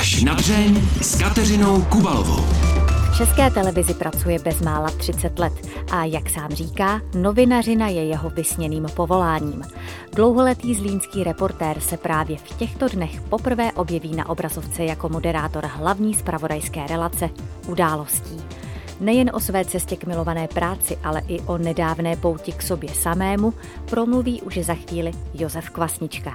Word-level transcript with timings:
Až 0.00 0.22
na 0.22 0.34
dřeň 0.34 0.82
s 1.02 1.18
Kateřinou 1.18 1.82
Kubalovou. 1.82 2.44
V 3.12 3.16
české 3.16 3.50
televizi 3.50 3.94
pracuje 3.94 4.38
bezmála 4.38 4.90
30 4.90 5.38
let 5.38 5.52
a 5.92 6.04
jak 6.04 6.30
sám 6.30 6.50
říká, 6.50 7.00
novinařina 7.14 7.88
je 7.88 8.04
jeho 8.04 8.30
vysněným 8.30 8.86
povoláním. 8.94 9.62
Dlouholetý 10.14 10.74
zlínský 10.74 11.24
reportér 11.24 11.80
se 11.80 11.96
právě 11.96 12.36
v 12.36 12.56
těchto 12.58 12.88
dnech 12.88 13.20
poprvé 13.20 13.72
objeví 13.72 14.16
na 14.16 14.28
obrazovce 14.28 14.84
jako 14.84 15.08
moderátor 15.08 15.66
hlavní 15.66 16.14
spravodajské 16.14 16.86
relace 16.86 17.30
Událostí. 17.68 18.36
Nejen 19.00 19.30
o 19.34 19.40
své 19.40 19.64
cestě 19.64 19.96
k 19.96 20.04
milované 20.04 20.48
práci, 20.48 20.98
ale 21.04 21.22
i 21.28 21.40
o 21.40 21.58
nedávné 21.58 22.16
pouti 22.16 22.52
k 22.52 22.62
sobě 22.62 22.94
samému 22.94 23.54
promluví 23.90 24.42
už 24.42 24.58
za 24.58 24.74
chvíli 24.74 25.12
Josef 25.34 25.70
Kvasnička. 25.70 26.34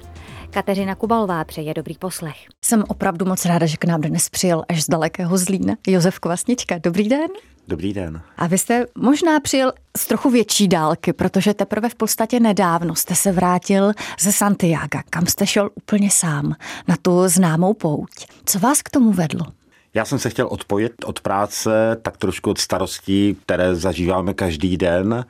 Kateřina 0.50 0.96
Kubalová 0.96 1.44
přeje 1.44 1.74
dobrý 1.74 1.98
poslech. 1.98 2.36
Jsem 2.62 2.84
opravdu 2.88 3.26
moc 3.26 3.46
ráda, 3.46 3.66
že 3.66 3.78
k 3.78 3.86
nám 3.86 4.02
dnes 4.02 4.30
přijel 4.30 4.64
až 4.70 4.84
z 4.84 4.88
dalekého 4.88 5.38
Zlína 5.38 5.76
Josef 5.88 6.20
Kvasnička. 6.20 6.78
Dobrý 6.84 7.10
den. 7.10 7.28
Dobrý 7.68 7.94
den. 7.94 8.22
A 8.38 8.48
vy 8.48 8.58
jste 8.58 8.86
možná 8.98 9.40
přijel 9.40 9.74
z 9.98 10.08
trochu 10.08 10.30
větší 10.30 10.68
dálky, 10.68 11.14
protože 11.14 11.54
teprve 11.54 11.90
v 11.90 11.96
podstatě 11.96 12.40
nedávno 12.40 12.96
jste 12.96 13.16
se 13.16 13.32
vrátil 13.32 13.92
ze 14.20 14.32
Santiago, 14.32 15.00
kam 15.10 15.26
jste 15.26 15.48
šel 15.48 15.70
úplně 15.76 16.12
sám, 16.12 16.56
na 16.88 16.96
tu 17.02 17.28
známou 17.28 17.74
pouť. 17.74 18.10
Co 18.46 18.60
vás 18.60 18.82
k 18.82 18.90
tomu 18.90 19.12
vedlo? 19.12 19.46
Já 19.94 20.06
jsem 20.06 20.20
se 20.20 20.30
chtěl 20.30 20.48
odpojit 20.48 20.94
od 21.06 21.20
práce, 21.20 21.98
tak 22.02 22.18
trošku 22.18 22.50
od 22.50 22.58
starostí, 22.58 23.38
které 23.46 23.76
zažíváme 23.76 24.34
každý 24.34 24.78
den 24.78 25.26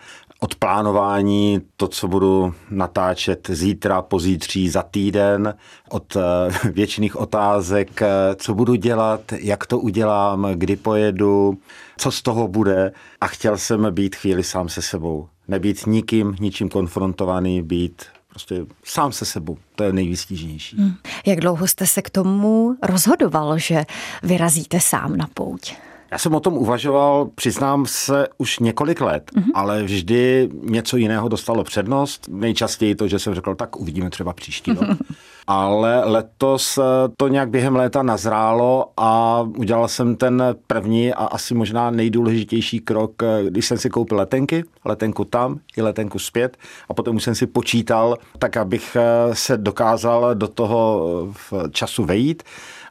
od 0.45 0.55
plánování, 0.55 1.62
to, 1.77 1.88
co 1.88 2.08
budu 2.08 2.53
natáčet 2.70 3.48
zítra, 3.52 4.02
pozítří, 4.02 4.70
za 4.70 4.84
týden, 4.84 5.53
od 5.90 6.16
eh, 6.16 6.22
věčných 6.72 7.16
otázek, 7.16 8.02
eh, 8.02 8.08
co 8.36 8.53
budu 8.53 8.76
dělat, 8.76 9.22
jak 9.39 9.66
to 9.66 9.80
udělám, 9.80 10.48
kdy 10.53 10.76
pojedu, 10.76 11.58
co 11.97 12.11
z 12.11 12.22
toho 12.22 12.47
bude. 12.47 12.92
A 13.22 13.28
chtěl 13.28 13.58
jsem 13.58 13.94
být 13.94 14.16
chvíli 14.16 14.44
sám 14.44 14.69
se 14.69 14.81
sebou. 14.81 15.28
Nebýt 15.47 15.88
nikým, 15.88 16.36
ničím 16.39 16.69
konfrontovaný, 16.69 17.62
být 17.62 18.06
prostě 18.30 18.66
sám 18.84 19.12
se 19.12 19.25
sebou. 19.25 19.58
To 19.75 19.84
je 19.84 19.94
nejvýstížnější. 19.94 20.78
Hmm. 20.78 20.95
Jak 21.25 21.39
dlouho 21.39 21.67
jste 21.67 21.88
se 21.88 22.02
k 22.02 22.09
tomu 22.09 22.75
rozhodoval, 22.84 23.58
že 23.58 23.86
vyrazíte 24.23 24.80
sám 24.80 25.17
na 25.17 25.28
pouť? 25.34 25.73
Já 26.16 26.19
jsem 26.19 26.35
o 26.35 26.39
tom 26.39 26.58
uvažoval, 26.58 27.30
přiznám 27.35 27.85
se, 27.85 28.27
už 28.38 28.59
několik 28.59 29.02
let, 29.02 29.31
mm-hmm. 29.35 29.52
ale 29.53 29.83
vždy 29.83 30.49
něco 30.63 30.97
jiného 30.97 31.30
dostalo 31.30 31.63
přednost. 31.63 32.27
Nejčastěji 32.31 32.95
to, 32.95 33.07
že 33.07 33.19
jsem 33.19 33.35
řekl, 33.35 33.55
tak 33.55 33.80
uvidíme 33.80 34.09
třeba 34.09 34.33
příští 34.33 34.72
rok. 34.72 34.97
ale 35.47 36.05
letos 36.05 36.77
eh, 36.77 36.81
to 37.17 37.27
nějak 37.27 37.49
během 37.49 37.75
léta 37.75 38.03
nazrálo 38.03 38.91
a 38.97 39.41
udělal 39.57 39.88
jsem 39.88 40.15
ten 40.15 40.43
první 40.67 41.13
a 41.13 41.25
asi 41.25 41.53
možná 41.53 41.91
nejdůležitější 41.91 42.79
krok, 42.79 43.23
eh, 43.23 43.43
když 43.49 43.66
jsem 43.66 43.77
si 43.77 43.89
koupil 43.89 44.17
letenky, 44.17 44.63
letenku 44.85 45.25
tam 45.25 45.59
i 45.77 45.81
letenku 45.81 46.19
zpět 46.19 46.57
a 46.89 46.93
potom 46.93 47.16
už 47.16 47.23
jsem 47.23 47.35
si 47.35 47.47
počítal, 47.47 48.17
tak 48.39 48.57
abych 48.57 48.97
eh, 48.99 49.35
se 49.35 49.57
dokázal 49.57 50.35
do 50.35 50.47
toho 50.47 51.01
času 51.71 52.05
vejít 52.05 52.43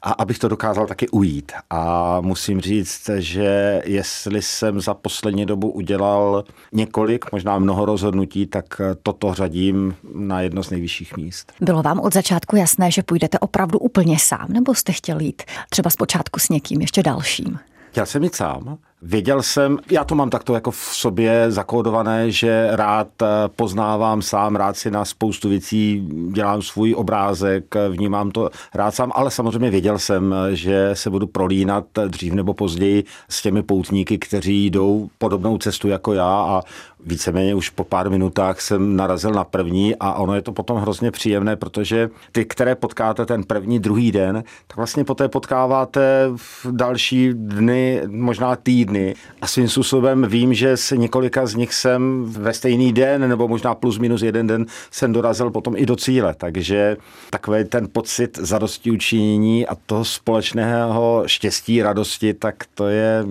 a 0.03 0.13
abych 0.13 0.39
to 0.39 0.49
dokázal 0.49 0.87
taky 0.87 1.09
ujít. 1.09 1.53
A 1.71 2.21
musím 2.21 2.61
říct, 2.61 3.11
že 3.19 3.83
jestli 3.85 4.43
jsem 4.43 4.81
za 4.81 4.95
poslední 4.95 5.47
dobu 5.47 5.71
udělal 5.71 6.45
několik, 6.73 7.33
možná 7.33 7.59
mnoho 7.59 7.85
rozhodnutí, 7.85 8.47
tak 8.47 8.81
toto 9.03 9.35
řadím 9.35 9.97
na 10.15 10.41
jedno 10.41 10.63
z 10.63 10.71
nejvyšších 10.71 11.17
míst. 11.17 11.53
Bylo 11.61 11.83
vám 11.83 12.01
od 12.01 12.15
začátku 12.15 12.44
jasné, 12.57 12.91
že 12.91 13.03
půjdete 13.03 13.39
opravdu 13.39 13.79
úplně 13.79 14.17
sám, 14.19 14.47
nebo 14.49 14.75
jste 14.75 14.93
chtěl 14.93 15.21
jít 15.21 15.43
třeba 15.71 15.91
zpočátku 15.91 16.41
s 16.41 16.49
někým 16.49 16.81
ještě 16.81 17.03
dalším? 17.03 17.59
Chtěl 17.91 18.07
jsem 18.07 18.25
jít 18.25 18.35
sám. 18.35 18.79
Věděl 19.07 19.43
jsem, 19.43 19.79
já 19.91 20.05
to 20.05 20.15
mám 20.15 20.31
takto 20.31 20.55
jako 20.55 20.71
v 20.71 20.77
sobě 20.77 21.51
zakódované, 21.51 22.31
že 22.31 22.69
rád 22.71 23.09
eh, 23.23 23.27
poznávám 23.57 24.23
sám, 24.23 24.57
rád 24.57 24.77
si 24.77 24.91
na 24.91 25.05
spoustu 25.05 25.49
věcí 25.49 26.09
dělám 26.33 26.63
svůj 26.63 26.95
obrázek, 26.95 27.75
vnímám 27.91 28.31
to 28.31 28.51
rád 28.75 28.95
sám, 28.95 29.13
ale 29.15 29.31
samozřejmě 29.31 29.71
věděl 29.71 29.99
jsem, 29.99 30.35
že 30.53 30.91
se 30.93 31.11
budu 31.11 31.27
prolínat 31.27 31.85
dřív 32.09 32.33
nebo 32.33 32.55
později 32.55 33.05
s 33.29 33.43
těmi 33.43 33.63
poutníky, 33.63 34.19
kteří 34.19 34.67
jdou 34.67 35.09
podobnou 35.19 35.59
cestu 35.59 35.89
jako 35.89 36.13
já 36.13 36.29
a 36.29 36.63
víceméně 37.07 37.55
už 37.55 37.71
po 37.71 37.85
pár 37.85 38.11
minutách 38.11 38.61
jsem 38.61 38.97
narazil 38.97 39.31
na 39.31 39.45
první 39.45 39.97
a 39.97 40.15
ono 40.15 40.35
je 40.35 40.43
to 40.43 40.53
potom 40.53 40.77
hrozně 40.77 41.11
příjemné, 41.11 41.57
protože 41.57 42.11
ty, 42.33 42.45
které 42.45 42.75
potkáte 42.75 43.27
ten 43.27 43.45
první, 43.45 43.79
druhý 43.79 44.13
den, 44.13 44.45
tak 44.67 44.77
vlastně 44.77 45.05
poté 45.05 45.29
potkáváte 45.29 46.31
v 46.37 46.67
další 46.71 47.31
dny, 47.35 48.03
možná 48.07 48.57
týdny 48.57 48.94
a 49.41 49.47
svým 49.47 49.69
způsobem 49.69 50.27
vím, 50.29 50.55
že 50.55 50.77
s 50.77 50.97
několika 50.97 51.47
z 51.47 51.55
nich 51.55 51.75
jsem 51.75 52.25
ve 52.25 52.53
stejný 52.53 52.93
den 52.93 53.29
nebo 53.29 53.49
možná 53.49 53.75
plus 53.75 53.99
minus 53.99 54.23
jeden 54.23 54.47
den 54.47 54.67
jsem 54.91 55.13
dorazil 55.13 55.51
potom 55.51 55.77
i 55.77 55.87
do 55.87 55.97
cíle, 55.97 56.35
takže 56.35 56.97
takový 57.31 57.65
ten 57.65 57.89
pocit 57.93 58.39
zadosti 58.39 58.91
učinění 58.91 59.67
a 59.67 59.75
toho 59.75 60.05
společného 60.05 61.23
štěstí, 61.27 61.83
radosti, 61.83 62.35
tak 62.35 62.55
to 62.75 62.89
je 62.89 63.25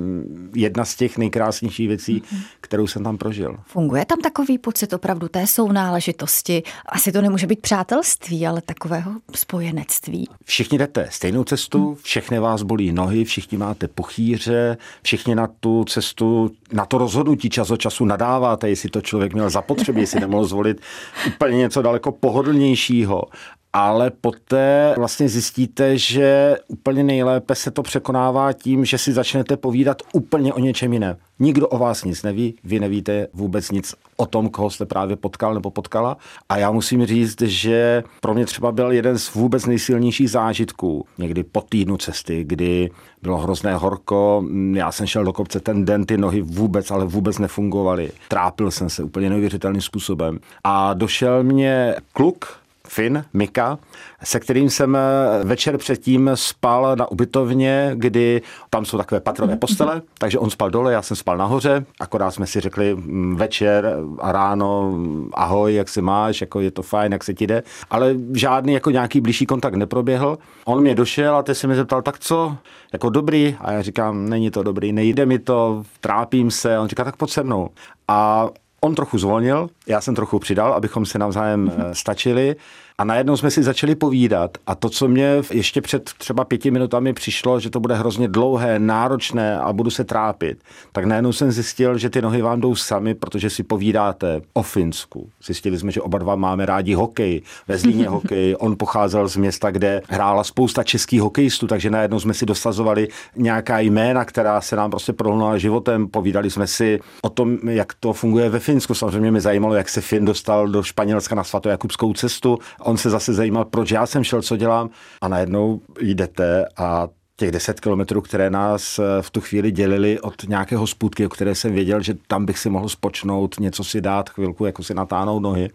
jedna 0.56 0.85
z 0.85 0.96
těch 0.96 1.18
nejkrásnějších 1.18 1.88
věcí, 1.88 2.24
kterou 2.62 2.88
jsem 2.88 3.03
tam 3.03 3.18
prožil. 3.18 3.57
Funguje 3.66 4.06
tam 4.06 4.19
takový 4.19 4.57
pocit 4.57 4.94
opravdu 4.94 5.28
té 5.28 5.47
sounáležitosti? 5.47 6.63
Asi 6.85 7.12
to 7.12 7.22
nemůže 7.22 7.47
být 7.47 7.59
přátelství, 7.59 8.47
ale 8.47 8.62
takového 8.62 9.12
spojenectví. 9.35 10.30
Všichni 10.45 10.78
jdete 10.78 11.07
stejnou 11.12 11.44
cestu, 11.44 11.85
hmm. 11.85 11.95
všechny 11.95 12.40
vás 12.40 12.63
bolí 12.63 12.91
nohy, 12.91 13.25
všichni 13.25 13.57
máte 13.57 13.88
pochýře, 13.88 14.78
všichni 15.01 15.35
na 15.35 15.50
tu 15.59 15.84
cestu, 15.84 16.52
na 16.72 16.86
to 16.86 16.97
rozhodnutí 16.97 17.50
čas 17.50 17.72
od 17.72 17.78
času 17.78 18.06
nadáváte, 18.06 18.69
jestli 18.69 18.90
to 18.90 19.02
člověk 19.02 19.34
měl 19.34 19.50
zapotřebí, 19.50 20.02
jestli 20.02 20.19
nemohl 20.19 20.46
zvolit 20.46 20.81
úplně 21.28 21.58
něco 21.58 21.81
daleko 21.81 22.12
pohodlnějšího 22.12 23.24
ale 23.73 24.11
poté 24.22 24.94
vlastně 24.97 25.29
zjistíte, 25.29 25.97
že 25.97 26.57
úplně 26.67 27.03
nejlépe 27.03 27.56
se 27.56 27.72
to 27.72 27.84
překonává 27.84 28.53
tím, 28.53 28.85
že 28.85 28.97
si 28.97 29.13
začnete 29.13 29.57
povídat 29.57 30.01
úplně 30.13 30.53
o 30.53 30.59
něčem 30.59 30.94
jiném. 30.94 31.17
Nikdo 31.39 31.67
o 31.67 31.78
vás 31.78 32.03
nic 32.03 32.23
neví, 32.23 32.56
vy 32.63 32.79
nevíte 32.79 33.28
vůbec 33.33 33.72
nic 33.72 33.95
o 34.17 34.25
tom, 34.25 34.50
koho 34.50 34.69
jste 34.69 34.85
právě 34.85 35.16
potkal 35.16 35.53
nebo 35.53 35.72
potkala. 35.72 36.17
A 36.50 36.57
já 36.57 36.72
musím 36.72 37.06
říct, 37.06 37.41
že 37.41 38.03
pro 38.22 38.33
mě 38.33 38.45
třeba 38.45 38.72
byl 38.72 38.91
jeden 38.91 39.17
z 39.17 39.33
vůbec 39.33 39.66
nejsilnějších 39.66 40.31
zážitků. 40.31 41.06
Někdy 41.17 41.44
po 41.44 41.62
týdnu 41.62 41.97
cesty, 41.97 42.44
kdy 42.44 42.89
bylo 43.22 43.38
hrozné 43.38 43.75
horko, 43.75 44.45
já 44.73 44.91
jsem 44.91 45.07
šel 45.07 45.23
do 45.23 45.33
kopce 45.33 45.59
ten 45.59 45.85
den, 45.85 46.06
ty 46.06 46.17
nohy 46.17 46.41
vůbec, 46.41 46.91
ale 46.91 47.06
vůbec 47.06 47.39
nefungovaly. 47.39 48.12
Trápil 48.28 48.72
jsem 48.72 48.89
se 48.89 49.03
úplně 49.03 49.29
neuvěřitelným 49.29 49.81
způsobem. 49.81 50.39
A 50.63 50.94
došel 50.94 51.44
mě 51.44 51.95
kluk, 52.13 52.62
Finn, 52.88 53.25
Mika, 53.33 53.79
se 54.23 54.39
kterým 54.39 54.69
jsem 54.69 54.95
eh, 54.95 54.99
večer 55.44 55.77
předtím 55.77 56.31
spal 56.33 56.95
na 56.95 57.11
ubytovně, 57.11 57.91
kdy 57.95 58.41
tam 58.69 58.85
jsou 58.85 58.97
takové 58.97 59.21
patrové 59.21 59.55
postele, 59.55 60.01
takže 60.17 60.39
on 60.39 60.49
spal 60.49 60.69
dole, 60.69 60.94
já 60.94 61.01
jsem 61.01 61.17
spal 61.17 61.38
nahoře, 61.38 61.85
akorát 61.99 62.31
jsme 62.31 62.47
si 62.47 62.59
řekli 62.59 62.95
mm, 62.95 63.35
večer 63.35 63.95
a 64.19 64.31
ráno 64.31 64.99
ahoj, 65.33 65.73
jak 65.75 65.89
se 65.89 66.01
máš, 66.01 66.41
jako 66.41 66.59
je 66.59 66.71
to 66.71 66.81
fajn, 66.81 67.11
jak 67.11 67.23
se 67.23 67.33
ti 67.33 67.47
jde, 67.47 67.63
ale 67.89 68.16
žádný 68.33 68.73
jako 68.73 68.91
nějaký 68.91 69.21
blížší 69.21 69.45
kontakt 69.45 69.73
neproběhl. 69.73 70.38
On 70.65 70.81
mě 70.81 70.95
došel 70.95 71.35
a 71.35 71.44
teď 71.44 71.57
se 71.57 71.67
mi 71.67 71.75
zeptal, 71.75 72.01
tak 72.01 72.19
co, 72.19 72.57
jako 72.94 73.09
dobrý? 73.09 73.55
A 73.59 73.71
já 73.71 73.81
říkám, 73.81 74.29
není 74.29 74.51
to 74.51 74.63
dobrý, 74.63 74.91
nejde 74.91 75.25
mi 75.25 75.39
to, 75.39 75.83
trápím 76.00 76.51
se. 76.51 76.75
A 76.75 76.81
on 76.81 76.88
říká, 76.88 77.03
tak 77.03 77.15
pojď 77.15 77.31
se 77.31 77.44
mnou. 77.44 77.69
A 78.07 78.50
on 78.83 78.95
trochu 78.95 79.17
zvolnil, 79.17 79.69
já 79.88 80.01
jsem 80.01 80.16
trochu 80.16 80.39
přidal, 80.39 80.73
abychom 80.73 81.05
si 81.05 81.19
navzájem 81.19 81.67
mm-hmm. 81.69 81.91
stačili. 81.91 82.55
A 82.98 83.04
najednou 83.04 83.38
jsme 83.38 83.52
si 83.52 83.64
začali 83.64 83.96
povídat 83.96 84.58
a 84.68 84.76
to, 84.76 84.90
co 84.90 85.08
mě 85.08 85.42
ještě 85.52 85.81
před 85.81 86.09
třeba 86.18 86.46
pěti 86.46 86.72
minutami 86.72 87.13
přišlo, 87.13 87.60
že 87.60 87.69
to 87.69 87.80
bude 87.80 87.95
hrozně 87.95 88.28
dlouhé, 88.28 88.80
náročné 88.80 89.60
a 89.60 89.74
budu 89.74 89.90
se 89.90 90.04
trápit, 90.04 90.57
tak 90.92 91.06
najednou 91.06 91.34
jsem 91.34 91.51
zjistil, 91.51 91.98
že 91.98 92.10
ty 92.10 92.22
nohy 92.22 92.42
vám 92.42 92.62
jdou 92.62 92.75
sami, 92.75 93.13
protože 93.13 93.50
si 93.50 93.63
povídáte 93.63 94.42
o 94.54 94.63
Finsku. 94.63 95.30
Zjistili 95.44 95.80
jsme, 95.80 95.92
že 95.92 96.01
oba 96.01 96.18
dva 96.18 96.36
máme 96.36 96.66
rádi 96.66 96.94
hokej, 96.94 97.42
ve 97.68 97.78
Zlíně 97.78 98.07
hokej. 98.10 98.56
On 98.60 98.78
pocházel 98.78 99.28
z 99.28 99.38
města, 99.38 99.72
kde 99.72 100.01
hrála 100.10 100.44
spousta 100.44 100.84
českých 100.84 101.22
hokejistů, 101.22 101.68
takže 101.68 101.89
najednou 101.89 102.19
jsme 102.19 102.34
si 102.34 102.46
dosazovali 102.46 103.07
nějaká 103.36 103.80
jména, 103.80 104.25
která 104.25 104.62
se 104.62 104.75
nám 104.75 104.92
prostě 104.92 105.13
prolnula 105.13 105.57
životem. 105.57 106.07
Povídali 106.07 106.51
jsme 106.51 106.68
si 106.68 107.00
o 107.22 107.30
tom, 107.30 107.57
jak 107.69 107.94
to 108.00 108.13
funguje 108.13 108.50
ve 108.50 108.60
Finsku. 108.60 108.94
Samozřejmě 108.94 109.31
mě 109.31 109.42
zajímalo, 109.42 109.74
jak 109.74 109.89
se 109.89 110.01
Fin 110.01 110.25
dostal 110.25 110.68
do 110.68 110.84
Španělska 110.84 111.36
na 111.36 111.44
svatojakubskou 111.44 112.13
cestu. 112.13 112.60
On 112.83 112.97
se 112.97 113.09
zase 113.09 113.33
zajímal, 113.33 113.65
proč 113.65 113.91
já 113.91 114.06
jsem 114.06 114.24
šel, 114.24 114.41
co 114.41 114.57
dělám. 114.57 114.89
A 115.21 115.27
najednou 115.27 115.81
jdete 116.01 116.65
a 116.77 117.07
těch 117.35 117.51
10 117.51 117.80
kilometrů, 117.80 118.21
které 118.21 118.50
nás 118.50 119.00
eh, 119.00 119.21
v 119.21 119.30
tu 119.30 119.41
chvíli 119.41 119.71
dělili 119.71 120.19
od 120.19 120.44
nějakého 120.47 120.88
sputky, 120.88 121.25
o 121.25 121.30
které 121.30 121.56
jsem 121.56 121.74
věděl, 121.74 122.01
že 122.01 122.13
tam 122.27 122.45
bych 122.45 122.59
si 122.59 122.69
mohl 122.69 122.89
spočnout, 122.89 123.59
něco 123.59 123.83
si 123.83 124.01
dát, 124.01 124.30
chvilku 124.30 124.65
jako 124.65 124.83
si 124.83 124.94
natáhnout 124.94 125.39
nohy, 125.39 125.69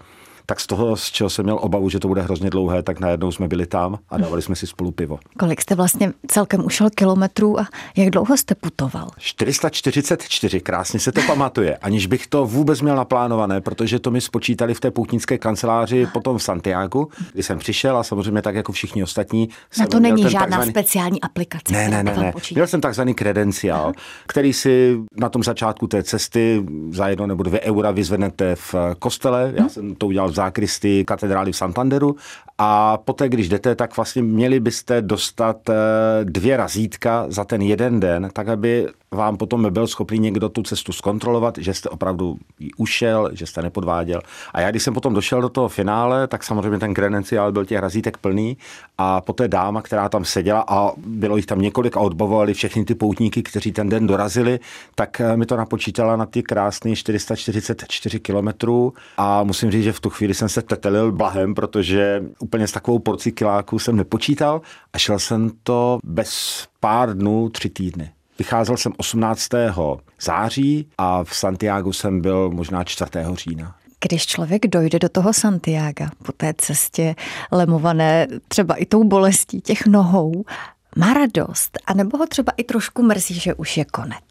tak 0.50 0.61
z 0.61 0.67
toho, 0.67 0.97
z 0.97 1.11
čeho 1.11 1.31
jsem 1.31 1.45
měl 1.45 1.59
obavu, 1.61 1.89
že 1.89 2.00
to 2.00 2.09
bude 2.09 2.23
hrozně 2.23 2.50
dlouhé, 2.50 2.83
tak 2.83 3.00
najednou 3.00 3.33
jsme 3.33 3.49
byli 3.49 3.67
tam 3.67 3.99
a 4.09 4.19
dávali 4.19 4.43
jsme 4.43 4.56
si 4.56 4.67
spolu 4.67 4.91
pivo. 4.91 5.19
Kolik 5.39 5.61
jste 5.61 5.75
vlastně 5.75 6.12
celkem 6.27 6.65
ušel 6.65 6.91
kilometrů 6.91 7.61
a 7.61 7.67
jak 7.97 8.11
dlouho 8.11 8.37
jste 8.37 8.55
putoval? 8.55 9.09
444, 9.19 10.61
krásně 10.61 11.00
se 11.00 11.12
to 11.12 11.21
pamatuje, 11.27 11.77
aniž 11.77 12.06
bych 12.06 12.27
to 12.27 12.47
vůbec 12.47 12.81
měl 12.81 12.97
naplánované, 12.97 13.61
protože 13.61 13.99
to 13.99 14.11
mi 14.11 14.21
spočítali 14.21 14.75
v 14.75 14.81
té 14.81 14.91
poutnické 14.91 15.39
kanceláři 15.39 16.06
potom 16.12 16.39
v 16.39 16.43
Santiago, 16.43 17.06
kdy 17.33 17.43
jsem 17.43 17.59
přišel 17.59 17.97
a 17.97 18.03
samozřejmě 18.03 18.43
tak 18.43 18.55
jako 18.55 18.73
všichni 18.73 19.03
ostatní. 19.03 19.49
Na 19.79 19.87
to 19.87 20.00
není 20.00 20.23
žádná 20.23 20.41
takzvaný... 20.41 20.71
speciální 20.71 21.21
aplikace. 21.21 21.73
Ne, 21.73 21.89
ne, 21.89 22.03
ne, 22.03 22.17
ne. 22.17 22.33
Měl 22.55 22.67
jsem 22.67 22.81
takzvaný 22.81 23.15
kredenciál, 23.15 23.93
který 24.27 24.53
si 24.53 24.99
na 25.17 25.29
tom 25.29 25.43
začátku 25.43 25.87
té 25.87 26.03
cesty 26.03 26.65
za 26.91 27.09
jedno 27.09 27.27
nebo 27.27 27.43
dvě 27.43 27.61
eura 27.61 27.91
vyzvednete 27.91 28.56
v 28.56 28.75
kostele. 28.99 29.53
Já 29.56 29.69
jsem 29.69 29.95
to 29.95 30.06
udělal 30.06 30.29
v 30.29 30.38
zákristy 30.38 31.05
katedrály 31.05 31.52
v 31.52 31.56
Santanderu. 31.56 32.17
A 32.58 32.99
poté, 32.99 33.29
když 33.29 33.49
jdete, 33.49 33.75
tak 33.75 33.96
vlastně 33.96 34.23
měli 34.23 34.61
byste 34.61 35.02
dostat 35.02 35.70
eh, 35.70 35.75
dvě 36.25 36.56
razítka 36.56 37.26
za 37.29 37.44
ten 37.44 37.62
jeden 37.62 38.00
den, 38.00 38.29
tak 38.32 38.49
aby 38.49 38.88
vám 39.10 39.37
potom 39.37 39.72
byl 39.72 39.87
schopný 39.87 40.19
někdo 40.19 40.49
tu 40.49 40.62
cestu 40.62 40.93
zkontrolovat, 40.93 41.58
že 41.58 41.75
jste 41.75 41.88
opravdu 41.88 42.38
ušel, 42.76 43.31
že 43.32 43.46
jste 43.46 43.62
nepodváděl. 43.62 44.20
A 44.52 44.60
já, 44.60 44.70
když 44.70 44.82
jsem 44.82 44.94
potom 44.94 45.14
došel 45.14 45.40
do 45.40 45.49
toho 45.49 45.69
finále, 45.69 46.26
tak 46.26 46.44
samozřejmě 46.44 46.78
ten 46.78 46.94
kredenciál 46.94 47.52
byl 47.52 47.64
těch 47.64 47.78
razítek 47.78 48.16
plný 48.16 48.56
a 48.99 49.20
poté 49.20 49.49
dáma, 49.49 49.82
která 49.82 50.08
tam 50.08 50.25
seděla 50.25 50.64
a 50.69 50.90
bylo 50.96 51.37
jich 51.37 51.46
tam 51.46 51.60
několik 51.60 51.96
a 51.96 52.00
odbavovali 52.00 52.55
všechny 52.55 52.84
ty 52.84 52.94
poutníky, 52.94 53.43
kteří 53.43 53.72
ten 53.72 53.88
den 53.88 54.06
dorazili, 54.06 54.60
tak 54.94 55.20
eh, 55.20 55.37
mi 55.37 55.46
to 55.46 55.56
napočítala 55.56 56.16
na 56.16 56.26
ty 56.26 56.43
krásné 56.43 56.96
444 56.96 58.20
kilometrů 58.20 58.93
a 59.16 59.44
musím 59.44 59.70
říct, 59.70 59.84
že 59.84 59.93
v 59.93 60.00
tu 60.00 60.11
chvíli 60.11 60.34
jsem 60.34 60.49
se 60.49 60.62
tetelil 60.62 61.12
blahem, 61.12 61.54
protože 61.54 62.25
úplně 62.38 62.66
s 62.66 62.72
takovou 62.72 62.99
porcí 62.99 63.32
kiláků 63.32 63.78
jsem 63.78 63.96
nepočítal 63.96 64.61
a 64.93 64.99
šel 64.99 65.19
jsem 65.19 65.50
to 65.62 65.99
bez 66.04 66.64
pár 66.81 67.16
dnů, 67.16 67.49
tři 67.49 67.69
týdny. 67.69 68.11
Vycházel 68.38 68.76
jsem 68.76 68.93
18. 68.96 69.49
září 70.20 70.88
a 70.99 71.25
v 71.25 71.37
Santiago 71.37 71.93
jsem 71.93 72.20
byl 72.20 72.50
možná 72.50 72.85
4. 72.85 73.11
října. 73.32 73.75
Když 74.00 74.26
člověk 74.26 74.67
dojde 74.67 74.99
do 74.99 75.08
toho 75.08 75.32
Santiago 75.32 76.05
po 76.23 76.32
té 76.32 76.55
cestě 76.58 77.14
lemované 77.52 78.26
třeba 78.49 78.75
i 78.75 78.87
tou 78.87 79.05
bolestí 79.05 79.61
těch 79.61 79.87
nohou, 79.87 80.44
má 80.96 81.14
radost, 81.14 81.79
anebo 81.87 82.19
ho 82.19 82.26
třeba 82.26 82.52
i 82.56 82.64
trošku 82.64 83.02
mrzí, 83.02 83.35
že 83.35 83.55
už 83.55 83.76
je 83.76 83.85
konec? 83.85 84.25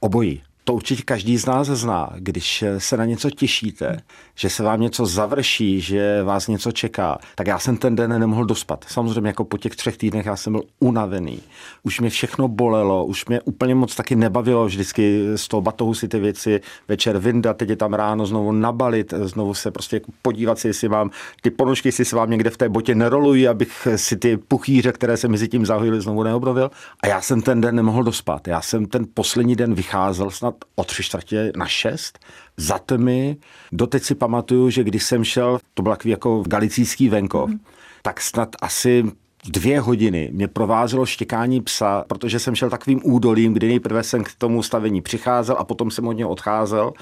Obojí. 0.00 0.42
To 0.68 0.74
určitě 0.74 1.02
každý 1.02 1.38
z 1.38 1.46
nás 1.46 1.66
zná, 1.66 2.10
když 2.16 2.64
se 2.78 2.96
na 2.96 3.04
něco 3.04 3.30
těšíte, 3.30 4.00
že 4.34 4.50
se 4.50 4.62
vám 4.62 4.80
něco 4.80 5.06
završí, 5.06 5.80
že 5.80 6.22
vás 6.22 6.48
něco 6.48 6.72
čeká, 6.72 7.18
tak 7.34 7.46
já 7.46 7.58
jsem 7.58 7.76
ten 7.76 7.96
den 7.96 8.20
nemohl 8.20 8.44
dospat. 8.44 8.84
Samozřejmě 8.88 9.28
jako 9.28 9.44
po 9.44 9.58
těch 9.58 9.76
třech 9.76 9.96
týdnech 9.96 10.26
já 10.26 10.36
jsem 10.36 10.52
byl 10.52 10.62
unavený. 10.80 11.40
Už 11.82 12.00
mě 12.00 12.10
všechno 12.10 12.48
bolelo, 12.48 13.04
už 13.04 13.26
mě 13.26 13.40
úplně 13.40 13.74
moc 13.74 13.94
taky 13.94 14.16
nebavilo 14.16 14.66
vždycky 14.66 15.22
z 15.36 15.48
toho 15.48 15.60
batohu 15.60 15.94
si 15.94 16.08
ty 16.08 16.18
věci 16.18 16.60
večer 16.88 17.18
vyndat, 17.18 17.56
teď 17.56 17.68
je 17.68 17.76
tam 17.76 17.94
ráno 17.94 18.26
znovu 18.26 18.52
nabalit, 18.52 19.14
znovu 19.22 19.54
se 19.54 19.70
prostě 19.70 20.00
podívat 20.22 20.58
si, 20.58 20.68
jestli 20.68 20.88
mám 20.88 21.10
ty 21.42 21.50
ponožky, 21.50 21.88
jestli 21.88 22.04
se 22.04 22.16
vám 22.16 22.30
někde 22.30 22.50
v 22.50 22.56
té 22.56 22.68
botě 22.68 22.94
nerolují, 22.94 23.48
abych 23.48 23.88
si 23.96 24.16
ty 24.16 24.36
puchýře, 24.36 24.92
které 24.92 25.16
se 25.16 25.28
mezi 25.28 25.48
tím 25.48 25.66
zahojily, 25.66 26.00
znovu 26.00 26.22
neobnovil. 26.22 26.70
A 27.00 27.06
já 27.06 27.20
jsem 27.20 27.42
ten 27.42 27.60
den 27.60 27.74
nemohl 27.74 28.02
dospat. 28.02 28.48
Já 28.48 28.60
jsem 28.60 28.86
ten 28.86 29.06
poslední 29.14 29.56
den 29.56 29.74
vycházel 29.74 30.30
snad 30.30 30.55
o 30.74 30.84
tři 30.84 31.02
čtvrtě 31.02 31.52
na 31.56 31.66
šest 31.66 32.18
za 32.56 32.78
tmy. 32.78 33.36
Doteď 33.72 34.02
si 34.02 34.14
pamatuju, 34.14 34.70
že 34.70 34.84
když 34.84 35.02
jsem 35.02 35.24
šel, 35.24 35.58
to 35.74 35.82
byl 35.82 35.92
takový 35.92 36.10
jako 36.10 36.42
galicijský 36.46 37.08
venkov, 37.08 37.50
mm. 37.50 37.60
tak 38.02 38.20
snad 38.20 38.48
asi 38.62 39.04
dvě 39.48 39.80
hodiny 39.80 40.30
mě 40.32 40.48
provázelo 40.48 41.06
štěkání 41.06 41.60
psa, 41.60 42.04
protože 42.08 42.38
jsem 42.38 42.54
šel 42.54 42.70
takovým 42.70 43.00
údolím, 43.04 43.52
kdy 43.52 43.68
nejprve 43.68 44.02
jsem 44.02 44.24
k 44.24 44.34
tomu 44.38 44.62
stavení 44.62 45.02
přicházel 45.02 45.56
a 45.58 45.64
potom 45.64 45.90
jsem 45.90 46.08
od 46.08 46.12
něho 46.12 46.30
odcházel 46.30 46.92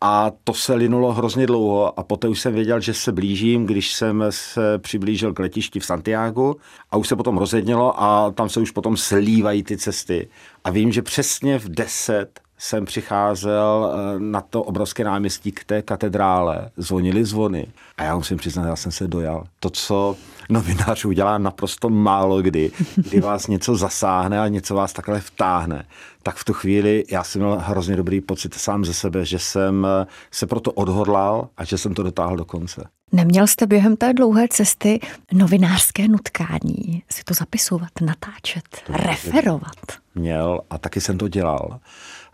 a 0.00 0.30
to 0.44 0.54
se 0.54 0.74
linulo 0.74 1.12
hrozně 1.12 1.46
dlouho 1.46 1.98
a 1.98 2.02
poté 2.02 2.28
už 2.28 2.40
jsem 2.40 2.54
věděl, 2.54 2.80
že 2.80 2.94
se 2.94 3.12
blížím, 3.12 3.66
když 3.66 3.94
jsem 3.94 4.24
se 4.30 4.78
přiblížil 4.78 5.32
k 5.32 5.38
letišti 5.38 5.80
v 5.80 5.86
Santiago 5.86 6.54
a 6.90 6.96
už 6.96 7.08
se 7.08 7.16
potom 7.16 7.38
rozjednilo 7.38 8.02
a 8.02 8.30
tam 8.30 8.48
se 8.48 8.60
už 8.60 8.70
potom 8.70 8.96
slívají 8.96 9.62
ty 9.62 9.76
cesty. 9.76 10.28
A 10.64 10.70
vím, 10.70 10.92
že 10.92 11.02
přesně 11.02 11.58
v 11.58 11.68
10 11.68 12.40
jsem 12.64 12.84
přicházel 12.84 13.92
eh, 13.94 14.20
na 14.20 14.40
to 14.40 14.62
obrovské 14.62 15.04
náměstí 15.04 15.52
k 15.52 15.64
té 15.64 15.82
katedrále, 15.82 16.70
zvonili 16.76 17.24
zvony 17.24 17.66
a 17.96 18.04
já 18.04 18.16
musím 18.16 18.38
přiznat, 18.38 18.66
já 18.66 18.76
jsem 18.76 18.92
se 18.92 19.08
dojal. 19.08 19.44
To, 19.60 19.70
co 19.70 20.16
novinář 20.48 21.04
udělá 21.04 21.38
naprosto 21.38 21.90
málo 21.90 22.42
kdy, 22.42 22.70
kdy 22.96 23.20
vás 23.20 23.46
něco 23.46 23.76
zasáhne 23.76 24.40
a 24.40 24.48
něco 24.48 24.74
vás 24.74 24.92
takhle 24.92 25.20
vtáhne, 25.20 25.86
tak 26.22 26.36
v 26.36 26.44
tu 26.44 26.52
chvíli 26.52 27.04
já 27.10 27.24
jsem 27.24 27.42
měl 27.42 27.58
hrozně 27.60 27.96
dobrý 27.96 28.20
pocit 28.20 28.54
sám 28.54 28.84
ze 28.84 28.94
sebe, 28.94 29.24
že 29.24 29.38
jsem 29.38 29.86
eh, 29.86 30.06
se 30.30 30.46
proto 30.46 30.72
odhodlal 30.72 31.48
a 31.56 31.64
že 31.64 31.78
jsem 31.78 31.94
to 31.94 32.02
dotáhl 32.02 32.36
do 32.36 32.44
konce. 32.44 32.84
Neměl 33.12 33.46
jste 33.46 33.66
během 33.66 33.96
té 33.96 34.12
dlouhé 34.12 34.48
cesty 34.48 35.00
novinářské 35.32 36.08
nutkání 36.08 37.02
si 37.12 37.24
to 37.24 37.34
zapisovat, 37.34 37.90
natáčet, 38.00 38.64
to 38.86 38.92
referovat? 38.92 40.03
Měl 40.14 40.60
a 40.70 40.78
taky 40.78 41.00
jsem 41.00 41.18
to 41.18 41.28
dělal. 41.28 41.80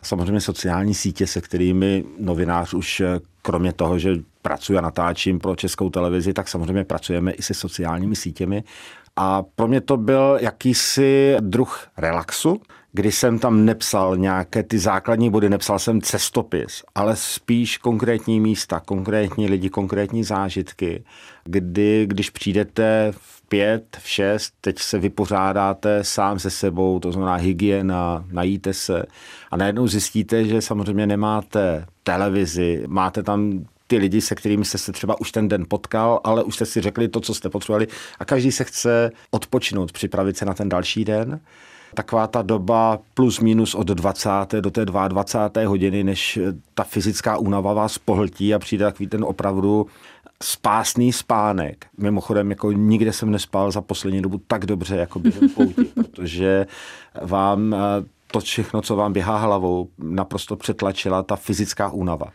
Samozřejmě 0.02 0.40
sociální 0.40 0.94
sítě, 0.94 1.26
se 1.26 1.40
kterými 1.40 2.04
novinář 2.18 2.74
už 2.74 3.00
eh, 3.00 3.20
kromě 3.42 3.72
toho, 3.72 3.98
že 3.98 4.14
pracuji 4.42 4.78
a 4.78 4.80
natáčím 4.80 5.38
pro 5.38 5.56
českou 5.56 5.90
televizi, 5.90 6.32
tak 6.32 6.48
samozřejmě 6.48 6.84
pracujeme 6.84 7.32
i 7.32 7.42
se 7.42 7.54
sociálními 7.54 8.16
sítěmi. 8.16 8.64
A 9.16 9.42
pro 9.42 9.68
mě 9.68 9.80
to 9.80 9.96
byl 9.96 10.38
jakýsi 10.40 11.36
druh 11.40 11.88
relaxu, 11.96 12.60
kdy 12.92 13.12
jsem 13.12 13.38
tam 13.38 13.64
nepsal 13.64 14.16
nějaké 14.16 14.62
ty 14.62 14.78
základní 14.78 15.30
body, 15.30 15.48
nepsal 15.48 15.78
jsem 15.78 16.00
cestopis, 16.00 16.82
ale 16.94 17.16
spíš 17.16 17.78
konkrétní 17.78 18.40
místa, 18.40 18.80
konkrétní 18.80 19.46
lidi, 19.46 19.70
konkrétní 19.70 20.24
zážitky, 20.24 21.04
kdy, 21.44 22.06
když 22.06 22.30
přijdete 22.30 23.12
v 23.16 23.42
pět, 23.48 23.96
v 24.00 24.08
šest, 24.08 24.54
teď 24.60 24.78
se 24.78 24.98
vypořádáte 24.98 26.04
sám 26.04 26.38
se 26.38 26.50
sebou, 26.50 26.98
to 26.98 27.12
znamená 27.12 27.34
hygiena, 27.34 28.24
najíte 28.32 28.74
se 28.74 29.02
a 29.50 29.56
najednou 29.56 29.86
zjistíte, 29.86 30.44
že 30.44 30.62
samozřejmě 30.62 31.06
nemáte 31.06 31.86
televizi, 32.02 32.84
máte 32.86 33.22
tam 33.22 33.64
ty 33.90 33.98
lidi, 33.98 34.20
se 34.20 34.34
kterými 34.34 34.64
jste 34.64 34.78
se 34.78 34.92
třeba 34.92 35.20
už 35.20 35.32
ten 35.32 35.48
den 35.48 35.64
potkal, 35.68 36.20
ale 36.24 36.42
už 36.42 36.54
jste 36.54 36.66
si 36.66 36.80
řekli 36.80 37.08
to, 37.08 37.20
co 37.20 37.34
jste 37.34 37.48
potřebovali 37.48 37.86
a 38.18 38.24
každý 38.24 38.52
se 38.52 38.64
chce 38.64 39.12
odpočinout, 39.30 39.92
připravit 39.92 40.36
se 40.36 40.44
na 40.44 40.54
ten 40.54 40.68
další 40.68 41.04
den 41.04 41.40
taková 41.94 42.26
ta 42.26 42.42
doba 42.42 42.98
plus 43.14 43.40
minus 43.40 43.74
od 43.74 43.86
20. 43.86 44.30
do 44.60 44.70
té 44.70 44.84
22. 44.84 45.68
hodiny, 45.68 46.04
než 46.04 46.38
ta 46.74 46.84
fyzická 46.84 47.36
únava 47.36 47.72
vás 47.72 47.98
pohltí 47.98 48.54
a 48.54 48.58
přijde 48.58 48.84
takový 48.84 49.06
ten 49.06 49.24
opravdu 49.24 49.86
spásný 50.42 51.12
spánek. 51.12 51.86
Mimochodem, 51.98 52.50
jako 52.50 52.72
nikde 52.72 53.12
jsem 53.12 53.30
nespal 53.30 53.70
za 53.72 53.80
poslední 53.80 54.22
dobu 54.22 54.40
tak 54.46 54.66
dobře, 54.66 54.96
jako 54.96 55.18
během 55.18 55.48
pouti, 55.54 55.84
protože 55.84 56.66
vám 57.22 57.74
eh, 57.74 57.78
to 58.30 58.40
všechno, 58.40 58.82
co 58.82 58.96
vám 58.96 59.12
běhá 59.12 59.38
hlavou, 59.38 59.88
naprosto 59.98 60.56
přetlačila 60.56 61.22
ta 61.22 61.36
fyzická 61.36 61.90
únava. 61.90 62.26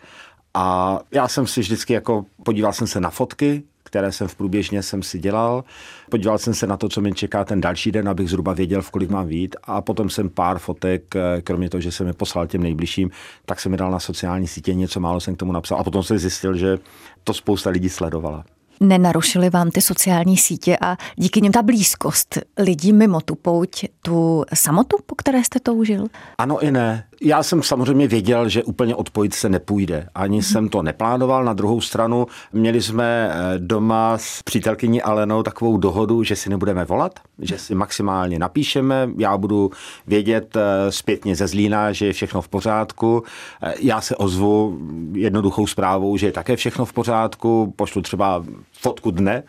A 0.56 1.00
já 1.12 1.28
jsem 1.28 1.48
si 1.48 1.60
vždycky 1.60 1.94
jako, 1.94 2.26
podíval 2.44 2.74
jsem 2.74 2.88
se 2.88 3.00
na 3.00 3.10
fotky, 3.10 3.64
které 3.84 4.12
jsem 4.12 4.28
v 4.28 4.36
průběžně 4.36 4.84
jsem 4.84 5.04
si 5.04 5.20
dělal. 5.20 5.64
Podíval 6.10 6.38
jsem 6.38 6.54
se 6.54 6.68
na 6.68 6.78
to, 6.78 6.90
co 6.90 7.02
mě 7.02 7.12
čeká 7.12 7.46
ten 7.46 7.62
další 7.62 7.92
den, 7.92 8.10
abych 8.10 8.30
zhruba 8.30 8.54
věděl, 8.54 8.82
v 8.82 8.92
kolik 8.92 9.10
mám 9.10 9.28
vít. 9.28 9.56
A 9.64 9.82
potom 9.82 10.10
jsem 10.10 10.30
pár 10.30 10.60
fotek, 10.60 11.16
eh, 11.16 11.42
kromě 11.42 11.70
toho, 11.70 11.82
že 11.82 11.92
jsem 11.92 12.08
je 12.08 12.14
poslal 12.14 12.48
těm 12.48 12.64
nejbližším, 12.64 13.12
tak 13.46 13.60
jsem 13.60 13.72
mi 13.72 13.78
dal 13.78 13.92
na 13.92 14.00
sociální 14.00 14.48
sítě, 14.48 14.74
něco 14.74 15.00
málo 15.00 15.20
jsem 15.20 15.36
k 15.36 15.40
tomu 15.40 15.52
napsal. 15.52 15.80
A 15.80 15.84
potom 15.84 16.04
jsem 16.04 16.18
zjistil, 16.18 16.56
že 16.56 16.78
to 17.24 17.34
spousta 17.34 17.70
lidí 17.70 17.90
sledovala 17.90 18.46
nenarušily 18.80 19.50
vám 19.50 19.72
ty 19.72 19.82
sociální 19.82 20.38
sítě 20.38 20.78
a 20.82 20.98
díky 21.16 21.42
nim 21.42 21.52
ta 21.52 21.62
blízkost 21.62 22.40
lidí 22.58 22.94
mimo 22.94 23.22
tu 23.22 23.36
pouť, 23.36 23.86
tu 24.02 24.46
samotu, 24.54 24.98
po 25.06 25.16
které 25.16 25.44
jste 25.44 25.60
toužil? 25.60 26.06
Ano 26.38 26.64
i 26.64 26.72
ne. 26.72 27.04
Já 27.25 27.44
jsem 27.44 27.63
samozřejmě 27.63 28.08
věděl, 28.08 28.50
že 28.50 28.63
úplně 28.63 28.96
odpojit 28.96 29.34
se 29.34 29.50
nepůjde. 29.50 30.10
Ani 30.15 30.38
hmm. 30.38 30.44
jsem 30.44 30.70
to 30.70 30.82
neplánoval. 30.82 31.44
Na 31.44 31.53
druhou 31.53 31.82
stranu 31.82 32.27
měli 32.53 32.82
jsme 32.82 33.32
eh, 33.32 33.60
doma 33.60 34.17
s 34.17 34.44
přítelkyní 34.44 35.01
Alenou 35.01 35.44
takovou 35.44 35.77
dohodu, 35.77 36.24
že 36.24 36.36
si 36.36 36.50
nebudeme 36.50 36.86
volat, 36.86 37.20
že 37.39 37.58
si 37.58 37.75
maximálně 37.75 38.39
napíšeme. 38.39 39.10
Já 39.17 39.38
budu 39.38 39.72
vědět 40.08 40.55
eh, 40.55 40.91
zpětně 40.91 41.36
ze 41.36 41.48
Zlína, 41.48 41.91
že 41.91 42.05
je 42.05 42.13
všechno 42.13 42.41
v 42.41 42.48
pořádku. 42.48 43.24
Eh, 43.63 43.74
já 43.79 44.01
se 44.01 44.15
ozvu 44.15 44.79
jednoduchou 45.13 45.67
zprávou, 45.67 46.17
že 46.17 46.25
je 46.27 46.32
také 46.32 46.55
všechno 46.55 46.86
v 46.86 46.94
pořádku. 46.94 47.74
Pošlu 47.75 48.01
třeba 48.01 48.46
fotku 48.74 49.12
dne. 49.12 49.44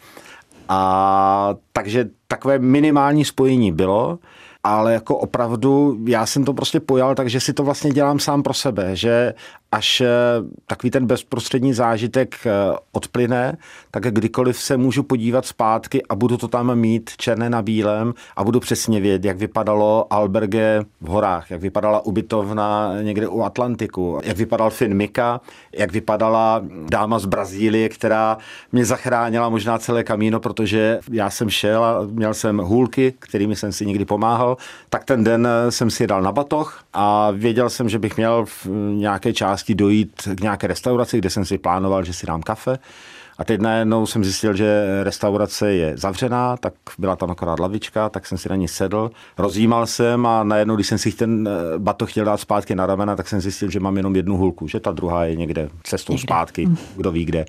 A 0.68 1.54
takže 1.72 2.08
takové 2.28 2.58
minimální 2.58 3.24
spojení 3.24 3.72
bylo 3.72 4.18
ale 4.66 4.92
jako 4.92 5.16
opravdu 5.16 5.98
já 6.06 6.26
jsem 6.26 6.44
to 6.44 6.54
prostě 6.54 6.80
pojal, 6.80 7.14
takže 7.14 7.40
si 7.40 7.52
to 7.52 7.62
vlastně 7.62 7.90
dělám 7.90 8.18
sám 8.18 8.42
pro 8.42 8.54
sebe, 8.54 8.96
že 8.96 9.34
až 9.76 10.00
eh, 10.00 10.08
takový 10.66 10.90
ten 10.90 11.06
bezprostřední 11.06 11.72
zážitek 11.72 12.34
eh, 12.46 12.50
odplyne, 12.92 13.56
tak 13.90 14.02
kdykoliv 14.02 14.60
se 14.60 14.76
můžu 14.76 15.02
podívat 15.02 15.46
zpátky 15.46 16.02
a 16.08 16.14
budu 16.14 16.36
to 16.36 16.48
tam 16.48 16.74
mít 16.74 17.10
černé 17.16 17.50
na 17.50 17.62
bílém 17.62 18.14
a 18.36 18.44
budu 18.44 18.60
přesně 18.60 19.00
vědět, 19.00 19.24
jak 19.24 19.36
vypadalo 19.36 20.06
alberge 20.10 20.82
v 21.00 21.06
horách, 21.06 21.50
jak 21.50 21.60
vypadala 21.60 22.06
ubytovna 22.06 22.92
někde 23.02 23.28
u 23.28 23.42
Atlantiku, 23.42 24.20
jak 24.24 24.36
vypadal 24.36 24.70
Finn 24.70 24.94
Mika, 24.94 25.40
jak 25.72 25.92
vypadala 25.92 26.62
dáma 26.90 27.18
z 27.18 27.26
Brazílie, 27.26 27.88
která 27.88 28.38
mě 28.72 28.84
zachránila 28.84 29.48
možná 29.48 29.78
celé 29.78 30.04
kamíno, 30.04 30.40
protože 30.40 31.00
já 31.12 31.30
jsem 31.30 31.50
šel 31.50 31.84
a 31.84 32.02
měl 32.10 32.34
jsem 32.34 32.58
hůlky, 32.58 33.14
kterými 33.18 33.56
jsem 33.56 33.72
si 33.72 33.86
někdy 33.86 34.04
pomáhal, 34.04 34.56
tak 34.90 35.04
ten 35.04 35.24
den 35.24 35.48
jsem 35.68 35.90
si 35.90 36.06
dal 36.06 36.22
na 36.22 36.32
batoh 36.32 36.80
a 36.92 37.30
věděl 37.30 37.70
jsem, 37.70 37.88
že 37.88 37.98
bych 37.98 38.16
měl 38.16 38.44
v 38.44 38.66
nějaké 38.94 39.32
části 39.32 39.65
dojít 39.74 40.28
k 40.34 40.40
nějaké 40.40 40.66
restauraci, 40.66 41.18
kde 41.18 41.30
jsem 41.30 41.44
si 41.44 41.58
plánoval, 41.58 42.04
že 42.04 42.12
si 42.12 42.26
dám 42.26 42.42
kafe. 42.42 42.78
A 43.38 43.44
teď 43.44 43.60
najednou 43.60 44.06
jsem 44.06 44.24
zjistil, 44.24 44.54
že 44.54 44.84
restaurace 45.02 45.72
je 45.72 45.96
zavřená, 45.96 46.56
tak 46.56 46.74
byla 46.98 47.16
tam 47.16 47.30
akorát 47.30 47.60
lavička, 47.60 48.08
tak 48.08 48.26
jsem 48.26 48.38
si 48.38 48.48
na 48.48 48.56
ní 48.56 48.68
sedl, 48.68 49.10
rozjímal 49.38 49.86
jsem 49.86 50.26
a 50.26 50.44
najednou, 50.44 50.74
když 50.74 50.86
jsem 50.86 50.98
si 50.98 51.12
ten 51.12 51.48
eh, 51.48 51.78
batoh 51.78 52.10
chtěl 52.10 52.24
dát 52.24 52.36
zpátky 52.36 52.74
na 52.74 52.86
ramena, 52.86 53.16
tak 53.16 53.28
jsem 53.28 53.40
zjistil, 53.40 53.70
že 53.70 53.80
mám 53.80 53.96
jenom 53.96 54.16
jednu 54.16 54.36
hulku, 54.36 54.68
že 54.68 54.80
ta 54.80 54.92
druhá 54.92 55.24
je 55.24 55.36
někde 55.36 55.68
cestou 55.82 56.12
někde. 56.12 56.26
zpátky, 56.26 56.68
kdo 56.96 57.12
ví 57.12 57.24
kde 57.24 57.46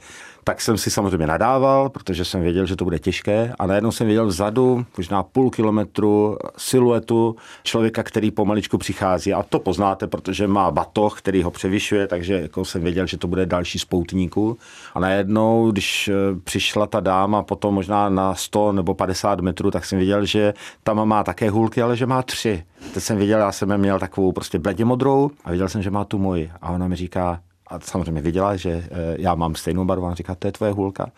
tak 0.47 0.61
jsem 0.61 0.77
si 0.77 0.91
samozřejmě 0.91 1.27
nadával, 1.27 1.89
protože 1.89 2.25
jsem 2.25 2.41
věděl, 2.41 2.65
že 2.65 2.75
to 2.75 2.83
bude 2.83 2.99
těžké 2.99 3.53
a 3.59 3.67
najednou 3.67 3.91
jsem 3.91 4.07
viděl 4.07 4.27
vzadu, 4.27 4.85
možná 4.97 5.23
půl 5.23 5.49
kilometru 5.49 6.37
siluetu 6.57 7.35
člověka, 7.63 8.03
který 8.03 8.31
pomaličku 8.31 8.77
přichází 8.77 9.33
a 9.33 9.43
to 9.43 9.59
poznáte, 9.59 10.07
protože 10.07 10.47
má 10.47 10.71
batoh, 10.71 11.17
který 11.17 11.43
ho 11.43 11.51
převyšuje, 11.51 12.07
takže 12.07 12.41
jako 12.41 12.65
jsem 12.65 12.83
věděl, 12.83 13.07
že 13.07 13.17
to 13.17 13.27
bude 13.27 13.45
další 13.45 13.79
spoutníku 13.79 14.57
a 14.93 14.99
najednou, 14.99 15.71
když 15.71 16.07
eh, 16.07 16.13
přišla 16.43 16.87
ta 16.87 16.99
dáma 16.99 17.43
potom 17.43 17.73
možná 17.73 18.09
na 18.09 18.35
100 18.35 18.71
nebo 18.71 18.93
50 18.93 19.39
metrů, 19.39 19.71
tak 19.71 19.85
jsem 19.85 19.99
viděl, 19.99 20.25
že 20.25 20.53
tam 20.83 21.07
má 21.07 21.23
také 21.23 21.49
hůlky, 21.49 21.81
ale 21.81 21.97
že 21.97 22.05
má 22.05 22.21
tři. 22.21 22.63
Teď 22.93 23.03
jsem 23.03 23.17
viděl, 23.17 23.39
já 23.39 23.51
jsem 23.51 23.77
měl 23.77 23.99
takovou 23.99 24.31
prostě 24.31 24.59
bledě 24.59 24.85
modrou 24.85 25.31
a 25.45 25.51
viděl 25.51 25.69
jsem, 25.69 25.81
že 25.81 25.91
má 25.91 26.05
tu 26.05 26.17
moji. 26.17 26.51
A 26.61 26.71
ona 26.71 26.87
mi 26.87 26.95
říká, 26.95 27.39
a 27.69 27.79
samozřejmě 27.79 28.21
viděla, 28.21 28.55
že 28.55 28.69
eh, 28.71 28.89
já 29.19 29.35
mám 29.35 29.55
stejnou 29.55 29.85
barvu. 29.85 30.05
A 30.05 30.15
říká, 30.15 30.35
to 30.35 30.47
je 30.47 30.51
tvoje 30.51 30.71
hůlka. 30.71 31.11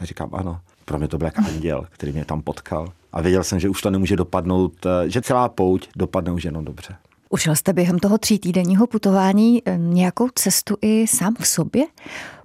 Já 0.00 0.06
říkám, 0.06 0.30
ano. 0.32 0.60
Pro 0.84 0.98
mě 0.98 1.08
to 1.08 1.18
byl 1.18 1.26
jak 1.26 1.38
anděl, 1.38 1.86
který 1.90 2.12
mě 2.12 2.24
tam 2.24 2.42
potkal. 2.42 2.92
A 3.12 3.20
věděl 3.20 3.44
jsem, 3.44 3.60
že 3.60 3.68
už 3.68 3.82
to 3.82 3.90
nemůže 3.90 4.16
dopadnout, 4.16 4.86
eh, 4.86 5.10
že 5.10 5.22
celá 5.22 5.48
pouť 5.48 5.88
dopadne 5.96 6.32
už 6.32 6.44
jenom 6.44 6.64
dobře. 6.64 6.96
Ušel 7.30 7.56
jste 7.56 7.72
během 7.72 7.98
toho 7.98 8.18
třídýdenního 8.18 8.86
putování 8.86 9.62
eh, 9.64 9.76
nějakou 9.78 10.28
cestu 10.34 10.76
i 10.82 11.06
sám 11.06 11.34
v 11.40 11.46
sobě? 11.46 11.84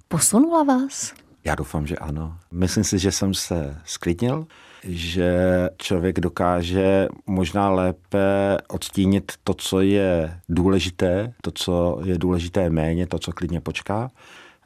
Posunula 0.08 0.62
vás? 0.62 1.12
Já 1.44 1.54
doufám, 1.54 1.86
že 1.86 1.96
ano. 1.96 2.36
Myslím 2.52 2.84
si, 2.84 2.98
že 2.98 3.12
jsem 3.12 3.34
se 3.34 3.76
sklidnil, 3.84 4.46
že 4.84 5.68
člověk 5.76 6.20
dokáže 6.20 7.08
možná 7.26 7.70
lépe 7.70 8.58
odstínit 8.68 9.32
to, 9.44 9.54
co 9.54 9.80
je 9.80 10.40
důležité, 10.48 11.32
to, 11.42 11.50
co 11.50 12.00
je 12.04 12.18
důležité 12.18 12.70
méně, 12.70 13.06
to, 13.06 13.18
co 13.18 13.32
klidně 13.32 13.60
počká. 13.60 14.10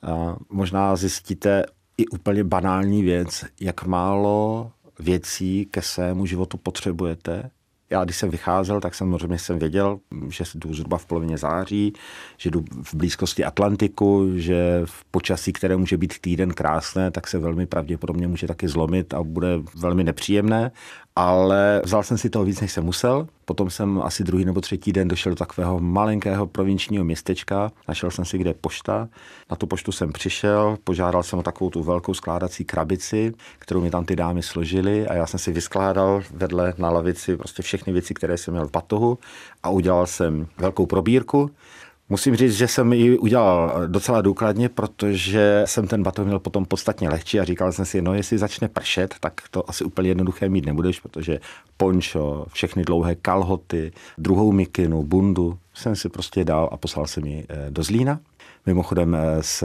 A 0.02 0.36
možná 0.50 0.96
zjistíte 0.96 1.64
i 1.98 2.06
úplně 2.06 2.44
banální 2.44 3.02
věc, 3.02 3.44
jak 3.60 3.86
málo 3.86 4.70
věcí 4.98 5.68
ke 5.70 5.82
svému 5.82 6.26
životu 6.26 6.56
potřebujete 6.56 7.50
já 7.94 8.04
když 8.04 8.16
jsem 8.16 8.30
vycházel, 8.30 8.80
tak 8.80 8.94
samozřejmě 8.94 9.38
jsem 9.38 9.58
věděl, 9.58 9.98
že 10.28 10.44
jdu 10.54 10.74
zhruba 10.74 10.98
v 10.98 11.06
polovině 11.06 11.38
září, 11.38 11.92
že 12.36 12.50
jdu 12.50 12.64
v 12.82 12.94
blízkosti 12.94 13.44
Atlantiku, 13.44 14.30
že 14.34 14.82
v 14.84 15.04
počasí, 15.10 15.52
které 15.52 15.76
může 15.76 15.96
být 15.96 16.18
týden 16.18 16.50
krásné, 16.50 17.10
tak 17.10 17.28
se 17.28 17.38
velmi 17.38 17.66
pravděpodobně 17.66 18.28
může 18.28 18.46
taky 18.46 18.68
zlomit 18.68 19.14
a 19.14 19.22
bude 19.22 19.48
velmi 19.74 20.04
nepříjemné 20.04 20.70
ale 21.16 21.82
vzal 21.84 22.02
jsem 22.02 22.18
si 22.18 22.30
toho 22.30 22.44
víc, 22.44 22.60
než 22.60 22.72
jsem 22.72 22.84
musel. 22.84 23.26
Potom 23.44 23.70
jsem 23.70 24.02
asi 24.02 24.24
druhý 24.24 24.44
nebo 24.44 24.60
třetí 24.60 24.92
den 24.92 25.08
došel 25.08 25.32
do 25.32 25.36
takového 25.36 25.80
malinkého 25.80 26.46
provinčního 26.46 27.04
městečka. 27.04 27.72
Našel 27.88 28.10
jsem 28.10 28.24
si, 28.24 28.38
kde 28.38 28.50
je 28.50 28.54
pošta. 28.54 29.08
Na 29.50 29.56
tu 29.56 29.66
poštu 29.66 29.92
jsem 29.92 30.12
přišel, 30.12 30.78
požádal 30.84 31.22
jsem 31.22 31.38
o 31.38 31.42
takovou 31.42 31.70
tu 31.70 31.82
velkou 31.82 32.14
skládací 32.14 32.64
krabici, 32.64 33.32
kterou 33.58 33.80
mi 33.80 33.90
tam 33.90 34.04
ty 34.04 34.16
dámy 34.16 34.42
složily 34.42 35.06
a 35.06 35.14
já 35.14 35.26
jsem 35.26 35.40
si 35.40 35.52
vyskládal 35.52 36.22
vedle 36.30 36.74
na 36.78 36.90
lavici 36.90 37.36
prostě 37.36 37.62
všechny 37.62 37.92
věci, 37.92 38.14
které 38.14 38.38
jsem 38.38 38.54
měl 38.54 38.66
v 38.66 38.70
patohu 38.70 39.18
a 39.62 39.70
udělal 39.70 40.06
jsem 40.06 40.46
velkou 40.58 40.86
probírku. 40.86 41.50
Musím 42.08 42.36
říct, 42.36 42.56
že 42.56 42.68
jsem 42.68 42.92
ji 42.92 43.18
udělal 43.18 43.82
docela 43.86 44.20
důkladně, 44.20 44.68
protože 44.68 45.62
jsem 45.64 45.86
ten 45.86 46.02
batoh 46.02 46.26
měl 46.26 46.38
potom 46.38 46.64
podstatně 46.64 47.08
lehčí 47.08 47.40
a 47.40 47.44
říkal 47.44 47.72
jsem 47.72 47.84
si, 47.84 48.02
no 48.02 48.14
jestli 48.14 48.38
začne 48.38 48.68
pršet, 48.68 49.14
tak 49.20 49.32
to 49.50 49.70
asi 49.70 49.84
úplně 49.84 50.08
jednoduché 50.08 50.48
mít 50.48 50.66
nebudeš, 50.66 51.00
protože 51.00 51.40
pončo, 51.76 52.46
všechny 52.52 52.84
dlouhé 52.84 53.14
kalhoty, 53.14 53.92
druhou 54.18 54.52
mikinu, 54.52 55.02
bundu 55.02 55.58
jsem 55.74 55.96
si 55.96 56.08
prostě 56.08 56.44
dal 56.44 56.68
a 56.72 56.76
poslal 56.76 57.06
jsem 57.06 57.26
ji 57.26 57.46
eh, 57.48 57.66
do 57.70 57.82
Zlína. 57.82 58.20
Mimochodem 58.66 59.14
eh, 59.14 59.42
z 59.42 59.64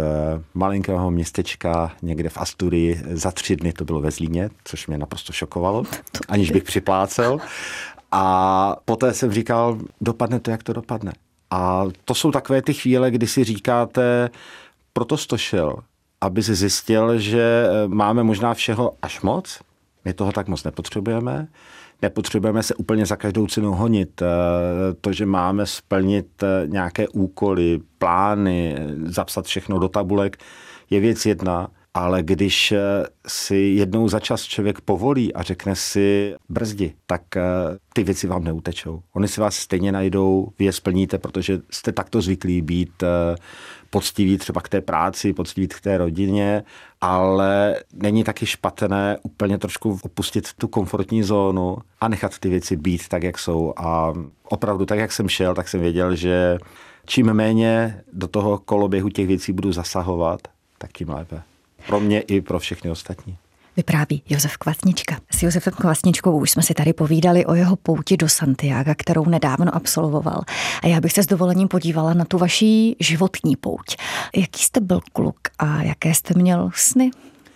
malinkého 0.53 1.11
městečka 1.11 1.91
někde 2.01 2.29
v 2.29 2.37
Asturii 2.37 3.01
za 3.11 3.31
tři 3.31 3.55
dny 3.55 3.73
to 3.73 3.85
bylo 3.85 4.01
ve 4.01 4.11
Zlíně, 4.11 4.49
což 4.63 4.87
mě 4.87 4.97
naprosto 4.97 5.33
šokovalo, 5.33 5.83
aniž 6.27 6.51
bych 6.51 6.63
připlácel. 6.63 7.39
A 8.11 8.75
poté 8.85 9.13
jsem 9.13 9.31
říkal, 9.31 9.79
dopadne 10.01 10.39
to, 10.39 10.51
jak 10.51 10.63
to 10.63 10.73
dopadne. 10.73 11.11
A 11.51 11.85
to 12.05 12.15
jsou 12.15 12.31
takové 12.31 12.61
ty 12.61 12.73
chvíle, 12.73 13.11
kdy 13.11 13.27
si 13.27 13.43
říkáte, 13.43 14.29
proto 14.93 15.17
to 15.17 15.37
šel, 15.37 15.75
aby 16.21 16.43
si 16.43 16.55
zjistil, 16.55 17.19
že 17.19 17.67
eh, 17.67 17.87
máme 17.87 18.23
možná 18.23 18.53
všeho 18.53 18.93
až 19.01 19.21
moc, 19.21 19.59
my 20.05 20.13
toho 20.13 20.31
tak 20.31 20.47
moc 20.47 20.63
nepotřebujeme, 20.63 21.47
nepotřebujeme 22.01 22.63
se 22.63 22.75
úplně 22.75 23.05
za 23.05 23.15
každou 23.15 23.47
cenu 23.47 23.71
honit. 23.73 24.21
Eh, 24.21 24.25
to, 25.01 25.13
že 25.13 25.25
máme 25.25 25.65
splnit 25.65 26.43
eh, 26.43 26.67
nějaké 26.67 27.07
úkoly, 27.07 27.79
plány, 27.97 28.75
zapsat 29.05 29.45
všechno 29.45 29.79
do 29.79 29.89
tabulek, 29.89 30.37
je 30.89 30.99
věc 30.99 31.25
jedna, 31.25 31.67
ale 31.93 32.23
když 32.23 32.71
eh, 32.71 32.79
si 33.27 33.55
jednou 33.55 34.07
za 34.07 34.19
čas 34.19 34.43
člověk 34.43 34.81
povolí 34.81 35.33
a 35.33 35.43
řekne 35.43 35.75
si 35.75 36.35
brzdi, 36.49 36.93
tak 37.05 37.37
eh, 37.37 37.41
ty 37.93 38.03
věci 38.03 38.27
vám 38.27 38.43
neutečou. 38.43 39.01
Oni 39.13 39.27
si 39.27 39.41
vás 39.41 39.55
stejně 39.55 39.91
najdou, 39.91 40.47
vy 40.59 40.65
je 40.65 40.71
splníte, 40.71 41.17
protože 41.17 41.59
jste 41.69 41.91
takto 41.91 42.21
zvyklí 42.21 42.61
být 42.61 43.03
eh, 43.03 43.35
poctiví 43.89 44.37
třeba 44.37 44.61
k 44.61 44.69
té 44.69 44.81
práci, 44.81 45.33
poctiví 45.33 45.67
k 45.67 45.81
té 45.81 45.97
rodině, 45.97 46.63
ale 47.01 47.75
není 47.93 48.23
taky 48.23 48.45
špatné 48.45 49.17
úplně 49.23 49.57
trošku 49.57 49.99
opustit 50.03 50.53
tu 50.53 50.67
komfortní 50.67 51.23
zónu 51.23 51.77
a 52.01 52.07
nechat 52.07 52.39
ty 52.39 52.49
věci 52.49 52.75
být 52.75 53.07
tak, 53.07 53.23
jak 53.23 53.39
jsou. 53.39 53.73
A 53.77 54.13
opravdu 54.43 54.85
tak, 54.85 54.99
jak 54.99 55.11
jsem 55.11 55.29
šel, 55.29 55.55
tak 55.55 55.67
jsem 55.67 55.81
věděl, 55.81 56.15
že 56.15 56.57
čím 57.05 57.33
méně 57.33 58.03
do 58.13 58.27
toho 58.27 58.57
koloběhu 58.57 59.09
těch 59.09 59.27
věcí 59.27 59.53
budu 59.53 59.71
zasahovat, 59.71 60.41
tak 60.77 60.91
tím 60.91 61.09
lépe. 61.09 61.48
Pro 61.89 61.99
mě 61.99 62.21
i 62.21 62.41
pro 62.41 62.59
všechny 62.59 62.91
ostatní. 62.91 63.37
Vypráví 63.77 64.23
Josef 64.29 64.57
Kvasnička. 64.57 65.17
S 65.31 65.43
Josefem 65.43 65.73
Kvasničkou 65.73 66.39
už 66.39 66.51
jsme 66.51 66.63
si 66.63 66.73
tady 66.73 66.93
povídali 66.93 67.45
o 67.45 67.53
jeho 67.55 67.75
pouti 67.75 68.17
do 68.17 68.29
Santiago, 68.29 68.91
kterou 68.97 69.25
nedávno 69.25 69.75
absolvoval. 69.75 70.41
A 70.83 70.87
já 70.87 71.01
bych 71.01 71.11
se 71.11 71.23
s 71.23 71.27
dovolením 71.27 71.67
podívala 71.67 72.13
na 72.13 72.25
tu 72.25 72.37
vaší 72.37 72.95
životní 72.99 73.55
pouť. 73.55 73.95
Jaký 74.35 74.63
jste 74.63 74.79
byl 74.79 74.99
kluk 75.13 75.39
a 75.59 75.81
jaké 75.81 76.13
jste 76.13 76.33
měl 76.37 76.69
sny, 76.75 77.11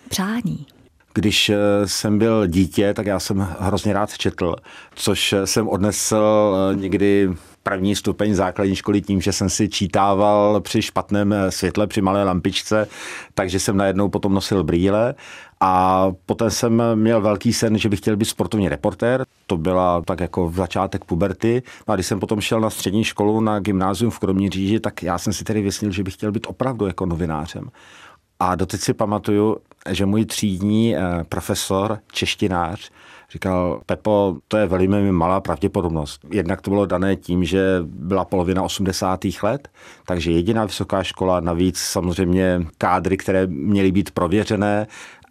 přání? 0.08 0.66
Když 1.14 1.48
eh, 1.48 1.58
jsem 1.84 2.18
byl 2.18 2.46
dítě, 2.46 2.94
tak 2.94 3.06
já 3.06 3.20
jsem 3.20 3.48
hrozně 3.58 3.92
rád 3.92 4.18
četl, 4.18 4.56
což 4.94 5.34
jsem 5.44 5.68
odnesl 5.68 6.56
eh, 6.72 6.76
někdy 6.76 7.28
první 7.64 7.96
stupeň 7.96 8.34
základní 8.34 8.76
školy 8.76 9.00
tím, 9.00 9.20
že 9.20 9.32
jsem 9.32 9.50
si 9.50 9.68
čítával 9.68 10.60
při 10.60 10.82
špatném 10.82 11.32
eh, 11.32 11.50
světle, 11.50 11.86
při 11.86 12.00
malé 12.00 12.24
lampičce, 12.24 12.88
takže 13.34 13.60
jsem 13.60 13.76
najednou 13.76 14.08
potom 14.08 14.34
nosil 14.34 14.64
brýle 14.64 15.14
a 15.60 16.06
poté 16.26 16.50
jsem 16.50 16.82
měl 16.94 17.20
velký 17.20 17.52
sen, 17.52 17.78
že 17.78 17.88
bych 17.88 18.00
chtěl 18.00 18.16
být 18.16 18.24
sportovní 18.24 18.68
reportér. 18.68 19.24
To 19.46 19.56
byla 19.56 20.02
tak 20.02 20.20
jako 20.20 20.52
začátek 20.54 21.04
puberty. 21.04 21.62
No 21.88 21.92
a 21.92 21.94
když 21.94 22.06
jsem 22.06 22.20
potom 22.20 22.40
šel 22.40 22.60
na 22.60 22.70
střední 22.70 23.04
školu 23.04 23.40
na 23.40 23.58
gymnázium 23.58 24.10
v 24.10 24.18
Kroměříži, 24.18 24.80
tak 24.80 25.02
já 25.02 25.18
jsem 25.18 25.32
si 25.32 25.44
tedy 25.44 25.62
vysnil, 25.62 25.92
že 25.92 26.02
bych 26.02 26.14
chtěl 26.14 26.32
být 26.32 26.46
opravdu 26.48 26.86
jako 26.86 27.06
novinářem. 27.06 27.70
A 28.40 28.54
doteď 28.54 28.80
si 28.80 28.94
pamatuju, 28.94 29.56
že 29.90 30.06
můj 30.06 30.24
třídní 30.24 30.96
eh, 30.96 31.00
profesor, 31.28 31.98
češtinář, 32.12 32.90
říkal, 33.30 33.80
Pepo, 33.86 34.36
to 34.48 34.56
je 34.56 34.66
velmi 34.66 35.12
malá 35.12 35.40
pravděpodobnost. 35.40 36.20
Jednak 36.30 36.60
to 36.60 36.70
bylo 36.70 36.86
dané 36.86 37.16
tím, 37.16 37.44
že 37.44 37.78
byla 37.84 38.24
polovina 38.24 38.62
80. 38.62 39.20
let, 39.42 39.68
takže 40.06 40.32
jediná 40.32 40.64
vysoká 40.64 41.02
škola, 41.02 41.40
navíc 41.40 41.78
samozřejmě 41.78 42.66
kádry, 42.78 43.16
které 43.16 43.46
měly 43.46 43.92
být 43.92 44.10
prověřené 44.10 44.86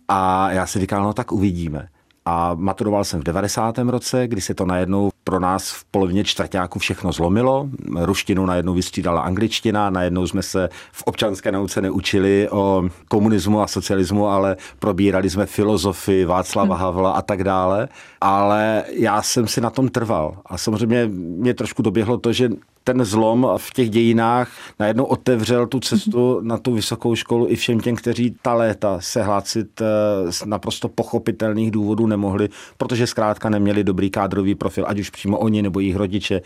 a 0.08 0.52
já 0.52 0.66
si 0.66 0.80
říkal, 0.80 1.04
no 1.04 1.14
tak 1.14 1.32
uvidíme. 1.32 1.88
A 2.25 2.56
maturoval 2.56 3.03
jsem 3.03 3.20
v 3.20 3.24
90. 3.24 3.77
roce, 3.77 4.27
kdy 4.27 4.42
se 4.42 4.53
to 4.53 4.65
najednou 4.65 5.10
pro 5.24 5.39
nás 5.39 5.72
v 5.72 5.86
polovině 5.86 6.24
čtvrtáku 6.24 6.80
všechno 6.80 7.12
zlomilo. 7.12 7.70
Ruštinu 7.96 8.46
najednou 8.46 8.74
vystřídala 8.74 9.22
angličtina, 9.22 9.89
najednou 9.89 10.27
jsme 10.27 10.44
se 10.44 10.70
v 10.92 11.03
občanské 11.03 11.51
nauce 11.51 11.82
neučili 11.82 12.50
o 12.50 12.84
komunismu 13.08 13.62
a 13.62 13.68
socialismu, 13.68 14.27
ale 14.27 14.58
probírali 14.80 15.30
jsme 15.30 15.46
filozofii 15.46 16.25
Václava 16.25 16.75
hmm. 16.75 16.84
Havla 16.84 17.12
a 17.12 17.22
tak 17.22 17.44
dále. 17.44 17.88
Ale 18.22 18.84
já 18.89 19.22
jsem 19.22 19.48
si 19.48 19.62
na 19.62 19.70
tom 19.70 19.89
trval. 19.89 20.38
A 20.46 20.58
samozřejmě 20.58 21.08
mě 21.13 21.53
trošku 21.53 21.82
doběhlo 21.82 22.18
to, 22.18 22.34
že 22.34 22.50
ten 22.84 23.06
zlom 23.06 23.48
v 23.58 23.74
těch 23.74 23.90
dějinách 23.90 24.52
najednou 24.80 25.04
otevřel 25.04 25.68
tu 25.68 25.80
cestu 25.80 26.12
mm-hmm. 26.12 26.44
na 26.44 26.58
tu 26.58 26.74
vysokou 26.74 27.16
školu 27.16 27.48
i 27.50 27.56
všem 27.56 27.80
těm, 27.80 27.96
kteří 27.96 28.36
ta 28.42 28.54
léta 28.54 28.98
se 29.00 29.24
hlásit 29.24 29.82
eh, 29.82 30.32
z 30.32 30.46
naprosto 30.46 30.90
pochopitelných 30.90 31.72
důvodů 31.72 32.08
nemohli, 32.08 32.50
protože 32.78 33.08
zkrátka 33.08 33.50
neměli 33.50 33.84
dobrý 33.84 34.10
kádrový 34.10 34.56
profil, 34.56 34.86
ať 34.88 35.00
už 35.00 35.10
přímo 35.10 35.38
oni 35.38 35.62
nebo 35.62 35.80
jejich 35.80 35.96
rodiče. 35.96 36.42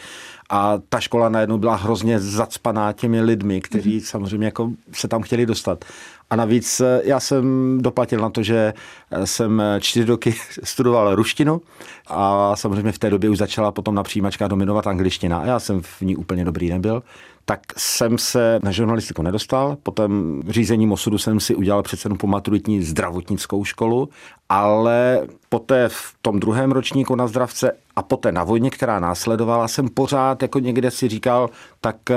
A 0.49 0.79
ta 0.89 0.99
škola 0.99 1.29
najednou 1.29 1.57
byla 1.57 1.75
hrozně 1.75 2.19
zacpaná 2.19 2.93
těmi 2.93 3.21
lidmi, 3.21 3.61
kteří 3.61 3.99
mm-hmm. 3.99 4.05
samozřejmě 4.05 4.47
jako 4.47 4.71
se 4.91 5.07
tam 5.07 5.21
chtěli 5.21 5.45
dostat. 5.45 5.85
A 6.29 6.35
navíc 6.35 6.79
eh, 6.79 7.01
já 7.03 7.19
jsem 7.19 7.77
doplatil 7.81 8.19
na 8.19 8.29
to, 8.29 8.43
že 8.43 8.73
eh, 9.11 9.27
jsem 9.27 9.61
čtyři 9.79 10.05
roky 10.05 10.35
studoval 10.63 11.15
ruštinu 11.15 11.61
a 12.07 12.55
samozřejmě 12.55 12.91
v 12.91 12.99
té 12.99 13.09
době 13.09 13.29
už 13.29 13.37
začala 13.37 13.71
potom 13.71 13.95
na 13.95 14.03
přijímačkách 14.03 14.49
dominovat 14.49 14.87
angličtina. 14.87 15.39
A 15.39 15.45
já 15.45 15.59
jsem 15.59 15.81
v 15.81 16.01
ní 16.01 16.15
úplně 16.15 16.45
dobrý 16.45 16.69
nebyl 16.69 17.03
tak 17.49 17.59
jsem 17.77 18.17
se 18.17 18.59
na 18.63 18.71
žurnalistiku 18.71 19.21
nedostal. 19.21 19.77
Potom 19.83 20.41
řízením 20.47 20.91
osudu 20.91 21.17
jsem 21.17 21.39
si 21.39 21.55
udělal 21.55 21.83
přece 21.83 22.09
po 22.09 22.27
maturitní 22.27 22.83
zdravotnickou 22.83 23.65
školu, 23.65 24.09
ale 24.49 25.27
poté 25.49 25.89
v 25.89 26.15
tom 26.21 26.39
druhém 26.39 26.71
ročníku 26.71 27.15
na 27.15 27.27
zdravce 27.27 27.71
a 27.97 28.01
poté 28.01 28.31
na 28.31 28.43
vojně, 28.43 28.69
která 28.69 28.99
následovala, 28.99 29.67
jsem 29.67 29.89
pořád 29.89 30.41
jako 30.41 30.59
někde 30.59 30.91
si 30.91 31.07
říkal, 31.07 31.49
tak 31.81 31.95
eh, 32.11 32.15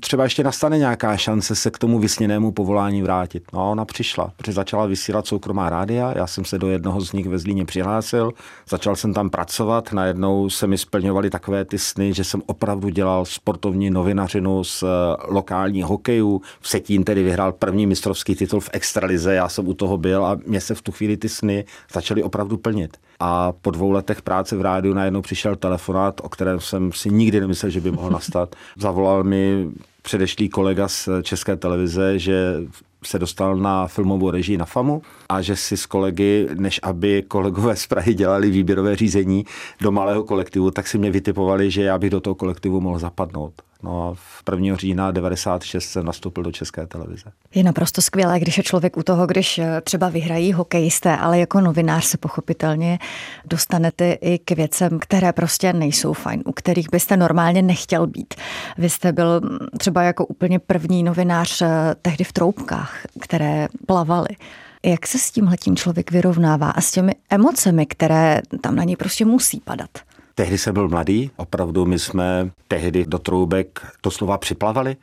třeba 0.00 0.24
ještě 0.24 0.44
nastane 0.44 0.78
nějaká 0.78 1.16
šance 1.16 1.54
se 1.54 1.70
k 1.70 1.78
tomu 1.78 1.98
vysněnému 1.98 2.52
povolání 2.52 3.02
vrátit. 3.02 3.44
No 3.52 3.60
a 3.60 3.64
ona 3.64 3.84
přišla, 3.84 4.32
protože 4.36 4.52
začala 4.52 4.86
vysílat 4.86 5.26
soukromá 5.26 5.70
rádia, 5.70 6.12
já 6.16 6.26
jsem 6.26 6.44
se 6.44 6.58
do 6.58 6.68
jednoho 6.68 7.00
z 7.00 7.12
nich 7.12 7.28
ve 7.28 7.38
Zlíně 7.38 7.64
přihlásil, 7.64 8.32
začal 8.68 8.96
jsem 8.96 9.14
tam 9.14 9.30
pracovat, 9.30 9.92
najednou 9.92 10.50
se 10.50 10.66
mi 10.66 10.78
splňovaly 10.78 11.30
takové 11.30 11.64
ty 11.64 11.78
sny, 11.78 12.14
že 12.14 12.24
jsem 12.24 12.42
opravdu 12.46 12.88
dělal 12.88 13.24
sportovní 13.24 13.90
novinařinu 13.90 14.64
z 14.64 14.82
eh, 14.82 14.86
lokální 15.28 15.82
hokeju. 15.82 16.40
V 16.60 16.68
Setín 16.68 17.04
tedy 17.04 17.22
vyhrál 17.22 17.52
první 17.52 17.86
mistrovský 17.86 18.34
titul 18.34 18.60
v 18.60 18.70
extralize, 18.72 19.34
já 19.34 19.48
jsem 19.48 19.68
u 19.68 19.74
toho 19.74 19.98
byl 19.98 20.26
a 20.26 20.38
mě 20.46 20.60
se 20.60 20.74
v 20.74 20.82
tu 20.82 20.92
chvíli 20.92 21.16
ty 21.16 21.28
sny 21.28 21.64
začaly 21.92 22.22
opravdu 22.22 22.56
plnit. 22.56 22.96
A 23.24 23.52
po 23.52 23.70
dvou 23.70 23.90
letech 23.90 24.22
práce 24.22 24.56
v 24.56 24.60
rádiu 24.60 24.94
najednou 24.94 25.22
přišel 25.22 25.56
telefonát, 25.56 26.20
o 26.24 26.28
kterém 26.28 26.60
jsem 26.60 26.92
si 26.92 27.10
nikdy 27.10 27.40
nemyslel, 27.40 27.70
že 27.70 27.80
by 27.80 27.90
mohl 27.90 28.10
nastat. 28.18 28.56
Zavolal 28.76 29.24
mi 29.24 29.68
předešlý 30.02 30.48
kolega 30.48 30.88
z 30.88 31.08
České 31.22 31.56
televize, 31.56 32.18
že 32.18 32.56
se 33.04 33.18
dostal 33.18 33.56
na 33.56 33.86
filmovou 33.86 34.30
režii 34.30 34.56
na 34.56 34.64
FAMu 34.64 35.02
a 35.28 35.42
že 35.42 35.56
si 35.56 35.76
s 35.76 35.86
kolegy, 35.86 36.48
než 36.54 36.80
aby 36.82 37.22
kolegové 37.28 37.76
z 37.76 37.86
Prahy 37.86 38.14
dělali 38.14 38.50
výběrové 38.50 38.96
řízení 38.96 39.44
do 39.80 39.92
malého 39.92 40.24
kolektivu, 40.24 40.70
tak 40.70 40.88
si 40.88 40.98
mě 40.98 41.10
vytipovali, 41.10 41.70
že 41.70 41.82
já 41.82 41.98
bych 41.98 42.10
do 42.10 42.20
toho 42.20 42.34
kolektivu 42.34 42.80
mohl 42.80 42.98
zapadnout. 42.98 43.52
No 43.82 44.08
a 44.08 44.14
v 44.14 44.42
1. 44.52 44.76
října 44.76 45.10
96 45.10 45.84
jsem 45.84 46.04
nastoupil 46.04 46.42
do 46.42 46.52
České 46.52 46.86
televize. 46.86 47.32
Je 47.54 47.62
naprosto 47.62 48.02
skvělé, 48.02 48.40
když 48.40 48.58
je 48.58 48.64
člověk 48.64 48.96
u 48.96 49.02
toho, 49.02 49.26
když 49.26 49.58
eh, 49.58 49.80
třeba 49.80 50.08
vyhrají 50.08 50.52
hokejisté, 50.52 51.16
ale 51.16 51.38
jako 51.38 51.60
novinář 51.60 52.04
se 52.04 52.18
pochopitelně 52.18 52.98
dostanete 53.44 54.12
i 54.12 54.38
k 54.38 54.50
věcem, 54.50 54.98
které 54.98 55.32
prostě 55.32 55.72
nejsou 55.72 56.12
fajn, 56.12 56.42
u 56.46 56.52
kterých 56.52 56.90
byste 56.90 57.16
normálně 57.16 57.62
nechtěl 57.62 58.06
být. 58.06 58.34
Vy 58.78 58.90
jste 58.90 59.12
byl 59.12 59.40
mm, 59.40 59.58
třeba 59.78 60.02
jako 60.02 60.26
úplně 60.26 60.58
první 60.58 61.02
novinář 61.02 61.62
eh, 61.62 61.68
tehdy 62.02 62.24
v 62.24 62.32
troubkách, 62.32 62.96
které 63.20 63.68
plavaly. 63.86 64.36
Jak 64.84 65.06
se 65.06 65.18
s 65.18 65.30
tímhletím 65.30 65.76
člověk 65.76 66.10
vyrovnává 66.10 66.70
a 66.70 66.80
s 66.80 66.90
těmi 66.90 67.12
emocemi, 67.30 67.86
které 67.86 68.40
tam 68.60 68.76
na 68.76 68.84
něj 68.84 68.96
prostě 68.96 69.24
musí 69.24 69.60
padat? 69.60 69.90
Tehdy 70.34 70.58
jsem 70.58 70.74
byl 70.74 70.88
mladý, 70.88 71.30
opravdu 71.36 71.86
my 71.86 71.98
jsme 71.98 72.50
tehdy 72.68 73.04
do 73.06 73.18
Troubek 73.18 73.86
doslova 74.02 74.38
připlavali. 74.38 74.96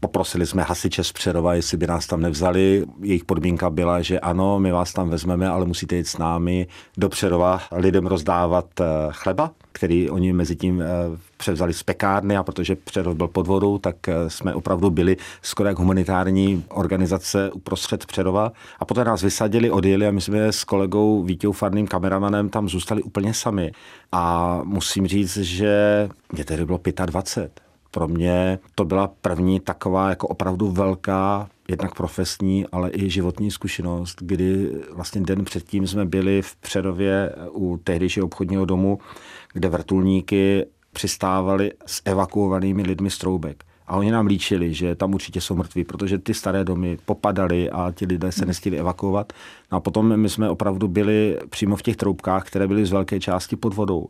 Poprosili 0.00 0.46
jsme 0.46 0.62
hasiče 0.62 1.04
z 1.04 1.12
Přerova, 1.12 1.54
jestli 1.54 1.76
by 1.76 1.86
nás 1.86 2.06
tam 2.06 2.20
nevzali. 2.20 2.84
Jejich 3.00 3.24
podmínka 3.24 3.70
byla, 3.70 4.02
že 4.02 4.20
ano, 4.20 4.58
my 4.60 4.72
vás 4.72 4.92
tam 4.92 5.08
vezmeme, 5.08 5.48
ale 5.48 5.66
musíte 5.66 5.96
jít 5.96 6.08
s 6.08 6.18
námi 6.18 6.66
do 6.96 7.08
Přerova 7.08 7.60
lidem 7.72 8.06
rozdávat 8.06 8.66
eh, 8.80 8.84
chleba, 9.10 9.50
který 9.72 10.10
oni 10.10 10.32
mezi 10.32 10.56
tím 10.56 10.82
eh, 10.82 10.86
převzali 11.36 11.74
z 11.74 11.82
pekárny 11.82 12.36
a 12.36 12.42
protože 12.42 12.76
Přerov 12.76 13.16
byl 13.16 13.28
pod 13.28 13.46
vodou, 13.46 13.78
tak 13.78 14.08
eh, 14.08 14.30
jsme 14.30 14.54
opravdu 14.54 14.90
byli 14.90 15.16
skoro 15.42 15.68
jak 15.68 15.78
humanitární 15.78 16.64
organizace 16.68 17.50
uprostřed 17.52 18.06
Přerova. 18.06 18.52
A 18.80 18.84
poté 18.84 19.04
nás 19.04 19.22
vysadili, 19.22 19.70
odjeli 19.70 20.06
a 20.06 20.10
my 20.10 20.20
jsme 20.20 20.52
s 20.52 20.64
kolegou 20.64 21.22
Vítěou 21.22 21.52
Farným 21.52 21.86
kameramanem 21.86 22.48
tam 22.48 22.68
zůstali 22.68 23.02
úplně 23.02 23.34
sami. 23.34 23.72
A 24.12 24.60
musím 24.64 25.06
říct, 25.06 25.36
že 25.36 26.08
mě 26.32 26.44
tehdy 26.44 26.64
bylo 26.64 26.80
25 27.06 27.65
pro 27.96 28.08
mě 28.08 28.58
to 28.74 28.84
byla 28.84 29.10
první 29.20 29.60
taková 29.60 30.08
jako 30.08 30.28
opravdu 30.28 30.70
velká 30.70 31.48
jednak 31.68 31.94
profesní, 31.94 32.66
ale 32.72 32.90
i 32.92 33.10
životní 33.10 33.50
zkušenost, 33.50 34.16
kdy 34.20 34.70
vlastně 34.92 35.20
den 35.20 35.44
předtím 35.44 35.86
jsme 35.86 36.04
byli 36.04 36.42
v 36.42 36.56
Předově 36.56 37.32
u 37.50 37.76
tehdejšího 37.84 38.26
obchodního 38.26 38.64
domu, 38.64 38.98
kde 39.52 39.68
vrtulníky 39.68 40.66
přistávali 40.92 41.72
s 41.86 42.02
evakuovanými 42.04 42.82
lidmi 42.82 43.10
z 43.10 43.18
Troubek. 43.18 43.64
A 43.86 43.96
oni 43.96 44.10
nám 44.10 44.26
líčili, 44.26 44.74
že 44.74 44.94
tam 44.94 45.14
určitě 45.14 45.40
jsou 45.40 45.54
mrtví, 45.54 45.84
protože 45.84 46.18
ty 46.18 46.34
staré 46.34 46.64
domy 46.64 46.98
popadaly 47.04 47.70
a 47.70 47.92
ti 47.96 48.06
lidé 48.06 48.32
se 48.32 48.46
nestihli 48.46 48.78
evakuovat. 48.78 49.32
No 49.72 49.78
a 49.78 49.80
potom 49.80 50.16
my 50.16 50.28
jsme 50.28 50.50
opravdu 50.50 50.88
byli 50.88 51.38
přímo 51.50 51.76
v 51.76 51.82
těch 51.82 51.96
troubkách, 51.96 52.44
které 52.44 52.68
byly 52.68 52.86
z 52.86 52.92
velké 52.92 53.20
části 53.20 53.56
pod 53.56 53.74
vodou. 53.74 54.08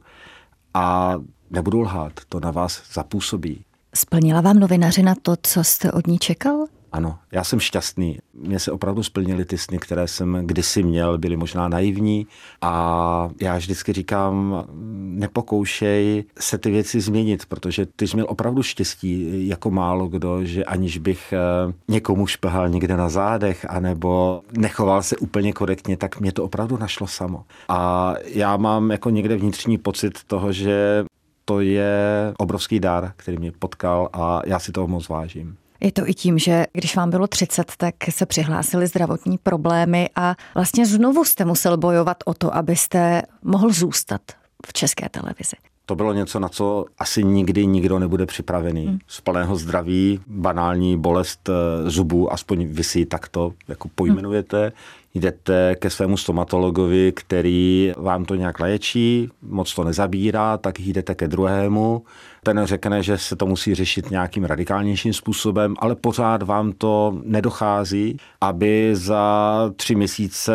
A 0.74 1.14
nebudu 1.50 1.80
lhát, 1.80 2.12
to 2.28 2.40
na 2.40 2.50
vás 2.50 2.82
zapůsobí. 2.92 3.64
Splnila 3.96 4.40
vám 4.40 4.58
novinařina 4.58 5.14
to, 5.22 5.34
co 5.42 5.64
jste 5.64 5.92
od 5.92 6.06
ní 6.06 6.18
čekal? 6.18 6.66
Ano, 6.92 7.18
já 7.32 7.44
jsem 7.44 7.60
šťastný. 7.60 8.18
Mně 8.34 8.58
se 8.58 8.72
opravdu 8.72 9.02
splnily 9.02 9.44
ty 9.44 9.58
sny, 9.58 9.78
které 9.78 10.08
jsem 10.08 10.38
kdysi 10.42 10.82
měl, 10.82 11.18
byly 11.18 11.36
možná 11.36 11.68
naivní 11.68 12.26
a 12.60 13.28
já 13.40 13.56
vždycky 13.56 13.92
říkám, 13.92 14.64
nepokoušej 14.96 16.24
se 16.38 16.58
ty 16.58 16.70
věci 16.70 17.00
změnit, 17.00 17.46
protože 17.46 17.86
ty 17.86 18.08
jsi 18.08 18.16
měl 18.16 18.26
opravdu 18.28 18.62
štěstí 18.62 19.48
jako 19.48 19.70
málo 19.70 20.06
kdo, 20.08 20.44
že 20.44 20.64
aniž 20.64 20.98
bych 20.98 21.32
eh, 21.32 21.72
někomu 21.88 22.26
šplhal 22.26 22.68
někde 22.68 22.96
na 22.96 23.08
zádech 23.08 23.66
anebo 23.68 24.42
nechoval 24.58 25.02
se 25.02 25.16
úplně 25.16 25.52
korektně, 25.52 25.96
tak 25.96 26.20
mě 26.20 26.32
to 26.32 26.44
opravdu 26.44 26.76
našlo 26.76 27.06
samo. 27.06 27.44
A 27.68 28.14
já 28.24 28.56
mám 28.56 28.90
jako 28.90 29.10
někde 29.10 29.36
vnitřní 29.36 29.78
pocit 29.78 30.24
toho, 30.26 30.52
že 30.52 31.04
to 31.48 31.60
je 31.60 31.94
obrovský 32.38 32.80
dar, 32.80 33.12
který 33.16 33.38
mě 33.38 33.52
potkal 33.52 34.08
a 34.12 34.40
já 34.46 34.58
si 34.58 34.72
toho 34.72 34.86
moc 34.88 35.08
vážím. 35.08 35.56
Je 35.80 35.92
to 35.92 36.08
i 36.08 36.14
tím, 36.14 36.38
že 36.38 36.66
když 36.72 36.96
vám 36.96 37.10
bylo 37.10 37.26
30, 37.26 37.72
tak 37.76 37.94
se 38.10 38.26
přihlásily 38.26 38.86
zdravotní 38.86 39.38
problémy 39.38 40.10
a 40.16 40.34
vlastně 40.54 40.86
znovu 40.86 41.24
jste 41.24 41.44
musel 41.44 41.76
bojovat 41.76 42.16
o 42.24 42.34
to, 42.34 42.54
abyste 42.54 43.22
mohl 43.42 43.72
zůstat 43.72 44.20
v 44.66 44.72
české 44.72 45.08
televizi. 45.08 45.56
To 45.86 45.96
bylo 45.96 46.12
něco, 46.12 46.40
na 46.40 46.48
co 46.48 46.84
asi 46.98 47.24
nikdy 47.24 47.66
nikdo 47.66 47.98
nebude 47.98 48.26
připravený. 48.26 48.86
Hmm. 48.86 48.98
Z 49.06 49.20
plného 49.20 49.56
zdraví, 49.56 50.20
banální 50.26 50.98
bolest 50.98 51.48
eh, 51.48 51.90
zubů, 51.90 52.32
aspoň 52.32 52.66
vy 52.66 52.84
si 52.84 53.06
takto 53.06 53.52
jako 53.68 53.88
pojmenujete. 53.94 54.62
Hmm 54.62 54.72
jdete 55.20 55.76
ke 55.78 55.90
svému 55.90 56.16
stomatologovi, 56.16 57.12
který 57.12 57.92
vám 57.96 58.24
to 58.24 58.34
nějak 58.34 58.60
léčí, 58.60 59.28
moc 59.42 59.74
to 59.74 59.84
nezabírá, 59.84 60.56
tak 60.56 60.80
jdete 60.80 61.14
ke 61.14 61.28
druhému. 61.28 62.02
Ten 62.42 62.60
řekne, 62.64 63.02
že 63.02 63.18
se 63.18 63.36
to 63.36 63.46
musí 63.46 63.74
řešit 63.74 64.10
nějakým 64.10 64.44
radikálnějším 64.44 65.12
způsobem, 65.12 65.74
ale 65.78 65.94
pořád 65.94 66.42
vám 66.42 66.72
to 66.72 67.18
nedochází, 67.24 68.16
aby 68.40 68.90
za 68.92 69.72
tři 69.76 69.94
měsíce 69.94 70.52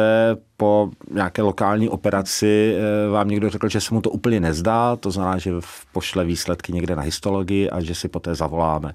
po 0.57 0.89
nějaké 1.11 1.41
lokální 1.41 1.89
operaci 1.89 2.75
eh, 2.75 3.09
vám 3.09 3.27
někdo 3.27 3.49
řekl, 3.49 3.69
že 3.69 3.81
se 3.81 3.93
mu 3.93 4.01
to 4.01 4.09
úplně 4.09 4.39
nezdá, 4.39 4.95
to 4.95 5.11
znamená, 5.11 5.37
že 5.37 5.51
pošle 5.91 6.25
výsledky 6.25 6.73
někde 6.73 6.95
na 6.95 7.01
histologii 7.01 7.69
a 7.69 7.81
že 7.81 7.95
si 7.95 8.07
poté 8.07 8.35
zavoláme. 8.35 8.93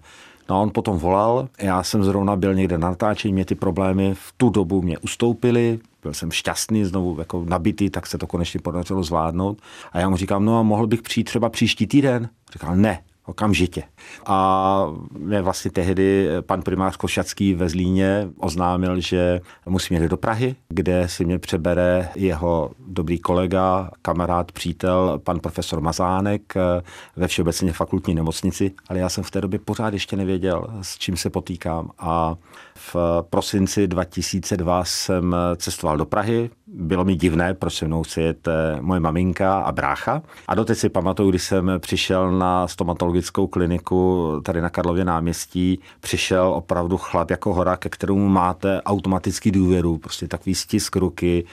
No 0.49 0.57
a 0.57 0.59
on 0.59 0.71
potom 0.71 0.99
volal, 0.99 1.49
já 1.59 1.83
jsem 1.83 2.05
zrovna 2.05 2.37
byl 2.37 2.55
někde 2.55 2.79
na 2.79 2.91
natáčení, 2.91 3.35
mě 3.35 3.45
ty 3.45 3.55
problémy 3.55 4.15
v 4.15 4.35
tu 4.37 4.51
dobu 4.51 4.83
mě 4.83 4.99
ustoupily, 4.99 5.79
byl 6.03 6.15
jsem 6.15 6.31
šťastný, 6.31 6.85
znovu 6.85 7.17
jako 7.19 7.45
nabitý, 7.49 7.91
tak 7.91 8.07
se 8.07 8.19
to 8.19 8.27
konečně 8.27 8.61
podařilo 8.61 9.03
zvládnout. 9.03 9.59
A 9.93 9.99
já 9.99 10.09
mu 10.09 10.17
říkám, 10.17 10.45
no 10.45 10.59
a 10.59 10.63
mohl 10.63 10.87
bych 10.87 11.03
přijít 11.03 11.25
třeba 11.25 11.49
příští 11.49 11.87
týden? 11.87 12.29
Říkal, 12.53 12.77
ne, 12.77 13.03
Okamžitě. 13.27 13.83
A 14.27 14.87
mě 15.19 15.43
vlastně 15.43 15.71
tehdy 15.71 16.29
pan 16.41 16.63
primář 16.63 16.97
Košacký 16.97 17.55
ve 17.55 17.69
Zlíně 17.69 18.29
oznámil, 18.39 19.01
že 19.01 19.41
musím 19.67 20.03
jít 20.03 20.09
do 20.09 20.17
Prahy, 20.17 20.57
kde 20.69 21.09
si 21.09 21.25
mě 21.25 21.39
přebere 21.39 22.09
jeho 22.15 22.71
dobrý 22.87 23.19
kolega, 23.19 23.91
kamarád, 24.03 24.53
přítel, 24.53 25.21
pan 25.25 25.41
profesor 25.41 25.81
Mazánek 25.81 26.55
ve 27.17 27.29
Všeobecně 27.29 27.73
fakultní 27.73 28.15
nemocnici, 28.15 28.73
ale 28.89 28.99
já 28.99 29.09
jsem 29.09 29.25
v 29.25 29.31
té 29.31 29.41
době 29.41 29.59
pořád 29.59 29.93
ještě 29.93 30.17
nevěděl, 30.17 30.67
s 30.83 30.99
čím 30.99 31.17
se 31.17 31.31
potýkám. 31.31 31.91
A 31.99 32.37
v 32.95 33.23
prosinci 33.31 33.89
2002 33.89 34.85
jsem 34.85 35.37
cestoval 35.57 35.97
do 35.97 36.07
Prahy. 36.07 36.51
Bylo 36.67 37.05
mi 37.05 37.17
divné, 37.17 37.55
proč 37.55 37.75
se 37.75 37.87
mnou 37.87 38.03
chce 38.03 38.21
jet 38.21 38.49
eh, 38.49 38.79
moje 38.81 39.01
maminka 39.01 39.59
a 39.59 39.73
brácha. 39.73 40.23
A 40.49 40.55
doteď 40.55 40.79
si 40.79 40.89
pamatuju, 40.89 41.31
když 41.31 41.43
jsem 41.43 41.71
přišel 41.79 42.33
na 42.33 42.69
stomatologickou 42.69 43.47
kliniku 43.47 44.33
tady 44.45 44.61
na 44.61 44.71
Karlově 44.71 45.05
náměstí, 45.05 45.81
přišel 46.01 46.53
opravdu 46.55 46.97
chlap 46.97 47.31
jako 47.31 47.55
hora, 47.55 47.77
ke 47.77 47.89
kterému 47.89 48.29
máte 48.29 48.83
automatický 48.83 49.51
důvěru, 49.51 49.99
prostě 49.99 50.29
takový 50.29 50.55
stisk 50.55 50.97
ruky 50.97 51.45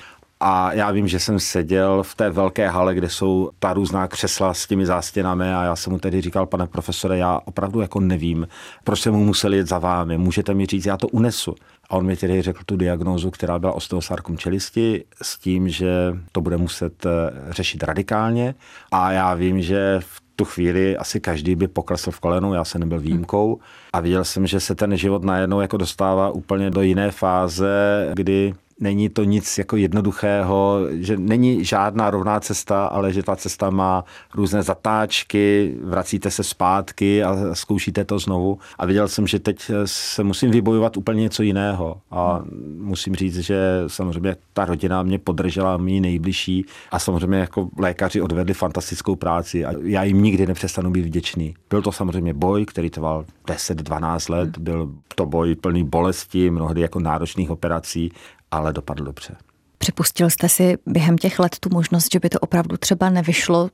a 0.46 0.74
já 0.74 0.92
vím, 0.92 1.08
že 1.08 1.20
jsem 1.20 1.40
seděl 1.40 2.04
v 2.04 2.16
té 2.16 2.30
velké 2.30 2.70
hale, 2.70 2.96
kde 2.96 3.10
jsou 3.10 3.50
ta 3.60 3.74
různá 3.74 4.08
křesla 4.08 4.54
s 4.54 4.68
těmi 4.68 4.86
zástěnami 4.86 5.54
a 5.54 5.64
já 5.64 5.76
jsem 5.76 5.94
mu 5.94 6.00
tedy 6.00 6.22
říkal, 6.22 6.46
pane 6.46 6.68
profesore, 6.68 7.18
já 7.18 7.40
opravdu 7.46 7.82
jako 7.82 8.00
nevím, 8.00 8.48
proč 8.84 9.02
jsem 9.02 9.14
mu 9.14 9.26
musel 9.26 9.54
jet 9.54 9.68
za 9.68 9.80
vámi, 9.80 10.18
můžete 10.18 10.54
mi 10.54 10.66
říct, 10.66 10.86
já 10.86 10.98
to 10.98 11.08
unesu. 11.08 11.56
A 11.90 11.96
on 11.96 12.06
mi 12.06 12.18
tedy 12.18 12.42
řekl 12.42 12.62
tu 12.66 12.78
diagnózu, 12.78 13.32
která 13.32 13.60
byla 13.60 13.72
osteosarkom 13.72 14.38
čelisti, 14.38 15.04
s 15.22 15.38
tím, 15.38 15.70
že 15.70 15.90
to 16.32 16.42
bude 16.42 16.58
muset 16.58 17.06
eh, 17.06 17.10
řešit 17.50 17.84
radikálně. 17.84 18.56
A 18.92 19.12
já 19.12 19.34
vím, 19.34 19.62
že 19.62 20.00
v 20.00 20.22
tu 20.36 20.46
chvíli 20.46 20.98
asi 20.98 21.20
každý 21.20 21.56
by 21.56 21.68
poklesl 21.68 22.12
v 22.12 22.20
kolenu, 22.20 22.54
já 22.54 22.64
jsem 22.64 22.82
nebyl 22.82 23.00
výjimkou. 23.00 23.60
A 23.94 24.00
viděl 24.00 24.24
jsem, 24.24 24.48
že 24.48 24.60
se 24.60 24.76
ten 24.76 24.98
život 24.98 25.24
najednou 25.24 25.62
jako 25.62 25.78
dostává 25.78 26.30
úplně 26.30 26.70
do 26.70 26.82
jiné 26.82 27.12
fáze, 27.12 28.10
kdy 28.14 28.54
není 28.84 29.10
to 29.10 29.24
nic 29.24 29.58
jako 29.58 29.76
jednoduchého, 29.76 30.80
že 30.92 31.18
není 31.18 31.66
žádná 31.66 32.10
rovná 32.10 32.40
cesta, 32.40 32.86
ale 32.86 33.14
že 33.14 33.24
ta 33.24 33.36
cesta 33.36 33.70
má 33.70 34.04
různé 34.36 34.64
zatáčky, 34.64 35.76
vracíte 35.84 36.32
se 36.32 36.44
zpátky 36.44 37.24
a 37.24 37.36
zkoušíte 37.54 38.06
to 38.06 38.20
znovu. 38.20 38.60
A 38.78 38.86
viděl 38.86 39.08
jsem, 39.08 39.28
že 39.28 39.40
teď 39.40 39.72
se 39.86 40.24
musím 40.24 40.52
vybojovat 40.52 40.98
úplně 40.98 41.22
něco 41.22 41.44
jiného. 41.44 41.98
A 42.12 42.44
musím 42.78 43.16
říct, 43.16 43.40
že 43.40 43.84
samozřejmě 43.88 44.36
ta 44.54 44.66
rodina 44.66 45.04
mě 45.04 45.20
podržela, 45.20 45.78
mý 45.78 46.02
nejbližší 46.02 46.66
a 46.92 47.00
samozřejmě 47.00 47.38
jako 47.38 47.70
lékaři 47.78 48.22
odvedli 48.22 48.54
fantastickou 48.54 49.16
práci 49.16 49.66
a 49.66 49.74
já 49.82 50.04
jim 50.04 50.22
nikdy 50.22 50.48
nepřestanu 50.48 50.92
být 50.92 51.06
vděčný. 51.06 51.56
Byl 51.70 51.82
to 51.82 51.92
samozřejmě 51.92 52.34
boj, 52.34 52.66
který 52.66 52.90
trval 52.90 53.26
10-12 53.48 54.34
let, 54.34 54.58
byl 54.58 54.92
to 55.16 55.26
boj 55.26 55.56
plný 55.56 55.84
bolesti, 55.84 56.50
mnohdy 56.50 56.82
jako 56.82 57.00
náročných 57.00 57.52
operací, 57.52 58.12
ale 58.54 58.74
dopadl 58.74 59.04
dobře. 59.04 59.36
Připustil 59.78 60.30
jste 60.30 60.50
si 60.50 60.78
během 60.86 61.18
těch 61.18 61.40
let 61.40 61.56
tu 61.60 61.70
možnost, 61.70 62.08
že 62.14 62.20
by 62.20 62.30
to 62.30 62.40
opravdu 62.40 62.78
třeba 62.78 63.10
nevyšlo 63.10 63.70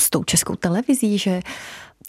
s 0.00 0.10
tou 0.10 0.24
českou 0.24 0.56
televizí, 0.56 1.18
že 1.18 1.40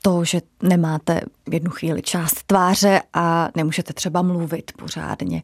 to, 0.03 0.23
že 0.23 0.41
nemáte 0.63 1.21
jednu 1.51 1.71
chvíli 1.71 2.01
část 2.01 2.43
tváře 2.43 3.01
a 3.13 3.49
nemůžete 3.55 3.93
třeba 3.93 4.21
mluvit 4.21 4.71
pořádně, 4.77 5.43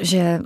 že 0.00 0.38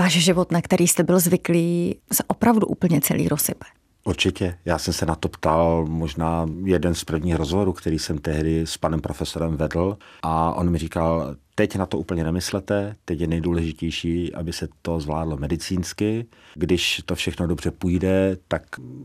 váš 0.00 0.12
život, 0.12 0.52
na 0.52 0.62
který 0.62 0.88
jste 0.88 1.02
byl 1.02 1.20
zvyklý, 1.20 1.98
se 2.12 2.22
opravdu 2.26 2.66
úplně 2.66 3.00
celý 3.00 3.28
rozsype. 3.28 3.66
Určitě. 4.08 4.58
Já 4.64 4.78
jsem 4.78 4.94
se 4.94 5.06
na 5.06 5.14
to 5.14 5.28
ptal 5.28 5.86
možná 5.88 6.46
jeden 6.64 6.94
z 6.94 7.04
prvních 7.04 7.34
rozhovorů, 7.34 7.72
který 7.72 7.98
jsem 7.98 8.18
tehdy 8.18 8.60
s 8.60 8.76
panem 8.76 9.00
profesorem 9.00 9.56
vedl 9.56 9.98
a 10.22 10.52
on 10.52 10.70
mi 10.70 10.78
říkal, 10.78 11.36
teď 11.54 11.76
na 11.76 11.86
to 11.86 11.98
úplně 11.98 12.24
nemyslete, 12.24 12.96
teď 13.04 13.20
je 13.20 13.26
nejdůležitější, 13.26 14.34
aby 14.34 14.52
se 14.52 14.68
to 14.82 15.00
zvládlo 15.00 15.36
medicínsky. 15.36 16.26
Když 16.54 17.02
to 17.06 17.14
všechno 17.14 17.46
dobře 17.46 17.70
půjde, 17.70 18.36
tak 18.48 18.62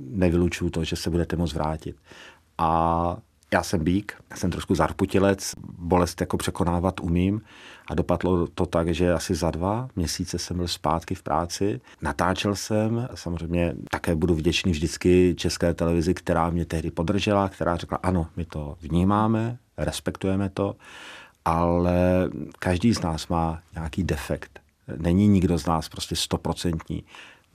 nevylučuju 0.10 0.72
to, 0.72 0.84
že 0.84 0.96
se 0.96 1.10
budete 1.10 1.36
moct 1.36 1.54
vrátit. 1.54 1.96
A 2.58 3.18
já 3.54 3.64
jsem 3.64 3.84
bík, 3.84 4.14
já 4.32 4.38
jsem 4.38 4.52
trošku 4.52 4.76
zarputilec, 4.76 5.54
bolest 5.78 6.22
jako 6.22 6.38
překonávat 6.38 7.00
umím 7.00 7.42
a 7.88 7.96
dopadlo 7.96 8.48
to 8.48 8.66
tak, 8.66 8.94
že 8.94 9.14
asi 9.14 9.36
za 9.36 9.52
dva 9.52 9.90
měsíce 9.96 10.40
jsem 10.40 10.58
byl 10.58 10.68
zpátky 10.68 11.16
v 11.16 11.24
práci. 11.24 11.82
Natáčel 12.02 12.56
jsem, 12.56 13.08
samozřejmě 13.16 13.76
také 13.92 14.16
budu 14.16 14.36
vděčný 14.36 14.72
vždycky 14.72 15.36
české 15.38 15.74
televizi, 15.74 16.14
která 16.14 16.50
mě 16.50 16.66
tehdy 16.66 16.92
podržela, 16.92 17.50
která 17.50 17.78
řekla, 17.78 18.00
ano, 18.04 18.28
my 18.36 18.46
to 18.46 18.78
vnímáme, 18.82 19.58
respektujeme 19.78 20.50
to, 20.50 20.76
ale 21.46 22.30
každý 22.60 22.94
z 22.94 23.02
nás 23.02 23.28
má 23.28 23.62
nějaký 23.74 24.04
defekt. 24.04 24.60
Není 24.98 25.28
nikdo 25.28 25.58
z 25.58 25.66
nás 25.66 25.90
prostě 25.90 26.16
stoprocentní. 26.16 27.04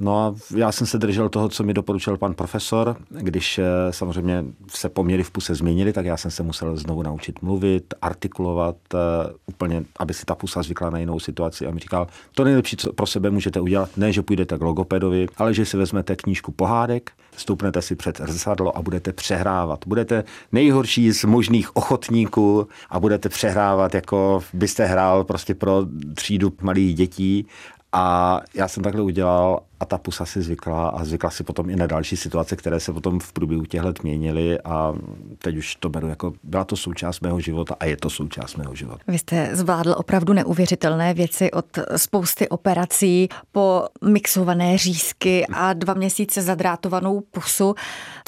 No 0.00 0.18
a 0.18 0.34
já 0.56 0.72
jsem 0.72 0.86
se 0.86 0.98
držel 0.98 1.28
toho, 1.28 1.48
co 1.48 1.64
mi 1.64 1.74
doporučil 1.74 2.16
pan 2.16 2.34
profesor. 2.34 2.96
Když 3.10 3.58
eh, 3.58 3.64
samozřejmě 3.90 4.44
se 4.68 4.88
poměry 4.88 5.22
v 5.22 5.30
puse 5.30 5.54
změnily, 5.54 5.92
tak 5.92 6.06
já 6.06 6.16
jsem 6.16 6.30
se 6.30 6.42
musel 6.42 6.76
znovu 6.76 7.02
naučit 7.02 7.42
mluvit, 7.42 7.94
artikulovat, 8.02 8.76
eh, 8.94 8.98
úplně, 9.46 9.84
aby 9.98 10.14
si 10.14 10.24
ta 10.24 10.34
pusa 10.34 10.62
zvykla 10.62 10.90
na 10.90 10.98
jinou 10.98 11.20
situaci. 11.20 11.66
A 11.66 11.70
mi 11.70 11.80
říkal, 11.80 12.06
to 12.34 12.44
nejlepší, 12.44 12.76
co 12.76 12.92
pro 12.92 13.06
sebe 13.06 13.30
můžete 13.30 13.60
udělat, 13.60 13.90
ne, 13.96 14.12
že 14.12 14.22
půjdete 14.22 14.58
k 14.58 14.62
logopedovi, 14.62 15.26
ale 15.36 15.54
že 15.54 15.64
si 15.64 15.76
vezmete 15.76 16.16
knížku 16.16 16.52
pohádek, 16.52 17.12
stoupnete 17.36 17.82
si 17.82 17.96
před 17.96 18.20
zrcadlo 18.28 18.76
a 18.76 18.82
budete 18.82 19.12
přehrávat. 19.12 19.84
Budete 19.86 20.24
nejhorší 20.52 21.12
z 21.12 21.24
možných 21.24 21.76
ochotníků 21.76 22.68
a 22.90 23.00
budete 23.00 23.28
přehrávat, 23.28 23.94
jako 23.94 24.42
byste 24.52 24.84
hrál 24.84 25.24
prostě 25.24 25.54
pro 25.54 25.86
třídu 26.14 26.52
malých 26.62 26.94
dětí 26.94 27.46
a 27.92 28.40
já 28.54 28.68
jsem 28.68 28.82
takhle 28.82 29.02
udělal 29.02 29.60
a 29.80 29.84
ta 29.84 29.98
pusa 29.98 30.24
si 30.24 30.42
zvykla 30.42 30.88
a 30.88 31.04
zvykla 31.04 31.30
si 31.30 31.44
potom 31.44 31.70
i 31.70 31.76
na 31.76 31.86
další 31.86 32.16
situace, 32.16 32.56
které 32.56 32.80
se 32.80 32.92
potom 32.92 33.20
v 33.20 33.32
průběhu 33.32 33.64
těch 33.64 33.82
let 33.82 34.02
měnily 34.02 34.60
a 34.60 34.94
teď 35.38 35.56
už 35.56 35.74
to 35.74 35.88
beru 35.88 36.08
jako, 36.08 36.32
byla 36.42 36.64
to 36.64 36.76
součást 36.76 37.20
mého 37.20 37.40
života 37.40 37.76
a 37.80 37.84
je 37.84 37.96
to 37.96 38.10
součást 38.10 38.56
mého 38.56 38.74
života. 38.74 39.02
Vy 39.08 39.18
jste 39.18 39.50
zvládl 39.52 39.94
opravdu 39.98 40.32
neuvěřitelné 40.32 41.14
věci 41.14 41.50
od 41.50 41.78
spousty 41.96 42.48
operací 42.48 43.28
po 43.52 43.84
mixované 44.04 44.78
řízky 44.78 45.46
a 45.52 45.72
dva 45.72 45.94
měsíce 45.94 46.42
zadrátovanou 46.42 47.20
pusu. 47.20 47.74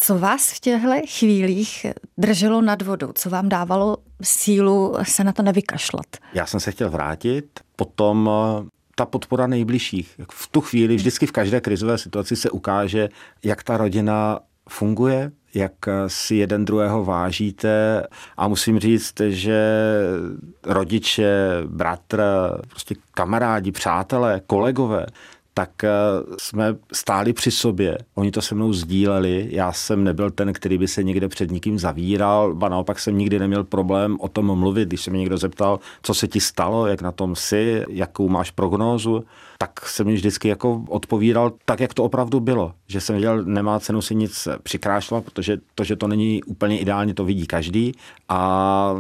Co 0.01 0.19
vás 0.19 0.53
v 0.53 0.61
těchto 0.61 0.89
chvílích 1.19 1.87
drželo 2.19 2.61
nad 2.61 2.83
vodou? 2.83 3.13
Co 3.15 3.31
vám 3.31 3.49
dávalo 3.49 3.97
sílu 4.23 4.97
se 5.03 5.25
na 5.25 5.33
to 5.33 5.43
nevykašlat? 5.43 6.07
Já 6.35 6.47
jsem 6.47 6.61
se 6.61 6.73
chtěl 6.73 6.91
vrátit, 6.91 7.61
potom 7.77 8.31
ta 9.01 9.07
podpora 9.07 9.47
nejbližších. 9.47 10.21
V 10.33 10.49
tu 10.49 10.61
chvíli, 10.61 10.97
vždycky 10.97 11.27
v 11.27 11.33
každé 11.33 11.61
krizové 11.61 11.99
situaci 11.99 12.37
se 12.37 12.51
ukáže, 12.51 13.09
jak 13.45 13.63
ta 13.63 13.77
rodina 13.77 14.41
funguje, 14.69 15.33
jak 15.55 15.73
si 16.07 16.35
jeden 16.35 16.65
druhého 16.65 17.05
vážíte 17.05 18.07
a 18.37 18.49
musím 18.49 18.79
říct, 18.79 19.21
že 19.29 19.61
rodiče, 20.65 21.63
bratr, 21.67 22.23
prostě 22.69 22.95
kamarádi, 23.15 23.73
přátelé, 23.73 24.41
kolegové, 24.47 25.07
tak 25.61 25.85
eh, 25.85 25.91
jsme 26.39 26.77
stáli 26.93 27.33
při 27.33 27.51
sobě. 27.51 27.99
Oni 28.15 28.31
to 28.31 28.43
se 28.43 28.55
mnou 28.55 28.73
sdíleli. 28.73 29.49
Já 29.51 29.73
jsem 29.73 30.05
nebyl 30.05 30.31
ten, 30.31 30.53
který 30.53 30.79
by 30.79 30.89
se 30.89 31.03
někde 31.03 31.29
před 31.29 31.51
nikým 31.51 31.79
zavíral, 31.79 32.59
a 32.63 32.69
naopak 32.69 32.99
jsem 32.99 33.19
nikdy 33.19 33.39
neměl 33.39 33.65
problém 33.65 34.17
o 34.21 34.29
tom 34.29 34.59
mluvit. 34.59 34.89
Když 34.89 35.01
se 35.01 35.11
mě 35.11 35.21
někdo 35.21 35.39
zeptal, 35.39 35.81
co 36.03 36.15
se 36.15 36.29
ti 36.29 36.41
stalo, 36.41 36.87
jak 36.87 37.03
na 37.03 37.13
tom 37.13 37.37
jsi, 37.37 37.85
jakou 37.89 38.29
máš 38.29 38.51
prognózu, 38.51 39.25
tak 39.63 39.89
jsem 39.89 40.07
mi 40.07 40.15
vždycky 40.15 40.49
jako 40.49 40.83
odpovídal 40.89 41.53
tak, 41.65 41.81
jak 41.81 41.95
to 41.95 42.05
opravdu 42.05 42.41
bylo. 42.41 42.73
Že 42.87 43.01
jsem 43.01 43.15
věděl, 43.15 43.45
nemá 43.45 43.81
cenu 43.81 44.03
si 44.03 44.15
nic 44.15 44.49
přikrášlat, 44.63 45.25
protože 45.25 45.59
to, 45.75 45.85
že 45.85 45.97
to 45.97 46.09
není 46.09 46.43
úplně 46.43 46.79
ideálně, 46.79 47.15
to 47.15 47.25
vidí 47.25 47.47
každý 47.47 47.93
a 48.29 48.95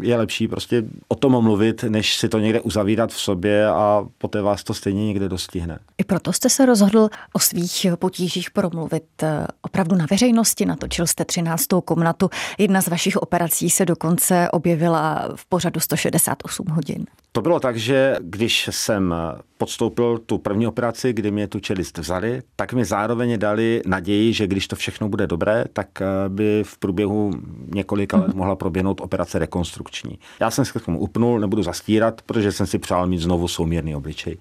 je 0.00 0.16
lepší 0.16 0.48
prostě 0.48 0.84
o 1.08 1.14
tom 1.14 1.42
mluvit, 1.42 1.82
než 1.82 2.16
si 2.16 2.28
to 2.28 2.38
někde 2.38 2.60
uzavírat 2.60 3.10
v 3.10 3.20
sobě 3.20 3.66
a 3.66 4.06
poté 4.18 4.42
vás 4.42 4.64
to 4.64 4.74
stejně 4.74 5.06
někde 5.06 5.28
dostihne. 5.28 5.78
I 5.98 6.04
proto 6.04 6.32
jste 6.32 6.50
se 6.50 6.66
rozhodl 6.66 7.08
o 7.32 7.38
svých 7.38 7.86
potížích 7.98 8.50
promluvit 8.50 9.04
eh, 9.22 9.46
opravdu 9.62 9.96
na 9.96 10.06
veřejnosti. 10.10 10.66
Natočil 10.66 11.06
jste 11.06 11.24
13. 11.24 11.66
komnatu. 11.84 12.30
Jedna 12.58 12.82
z 12.82 12.88
vašich 12.88 13.16
operací 13.16 13.70
se 13.70 13.84
dokonce 13.84 14.48
objevila 14.50 15.28
v 15.34 15.46
pořadu 15.46 15.80
168 15.80 16.66
hodin. 16.68 17.06
To 17.36 17.42
bylo 17.42 17.60
tak, 17.60 17.76
že 17.76 18.16
když 18.20 18.68
jsem 18.72 19.14
podstoupil 19.58 20.18
tu 20.18 20.38
první 20.38 20.66
operaci, 20.66 21.12
kdy 21.12 21.30
mě 21.30 21.48
tu 21.48 21.60
čelist 21.60 21.98
vzali, 21.98 22.42
tak 22.56 22.72
mi 22.72 22.84
zároveň 22.84 23.38
dali 23.38 23.82
naději, 23.86 24.32
že 24.32 24.46
když 24.46 24.68
to 24.68 24.76
všechno 24.76 25.08
bude 25.08 25.26
dobré, 25.26 25.64
tak 25.72 26.02
eh, 26.02 26.06
by 26.28 26.62
v 26.66 26.78
průběhu 26.78 27.30
několika 27.74 28.16
let 28.16 28.28
mhm. 28.28 28.36
mohla 28.36 28.56
proběhnout 28.56 29.00
operace 29.00 29.38
rekonstrukční. 29.38 30.18
Já 30.40 30.50
jsem 30.50 30.64
se 30.64 30.78
k 30.78 30.84
tomu 30.84 30.98
upnul, 30.98 31.40
nebudu 31.40 31.62
zastírat, 31.62 32.22
protože 32.22 32.52
jsem 32.52 32.66
si 32.66 32.78
přál 32.78 33.06
mít 33.06 33.18
znovu 33.18 33.48
souměrný 33.48 33.96
obličej. 33.96 34.36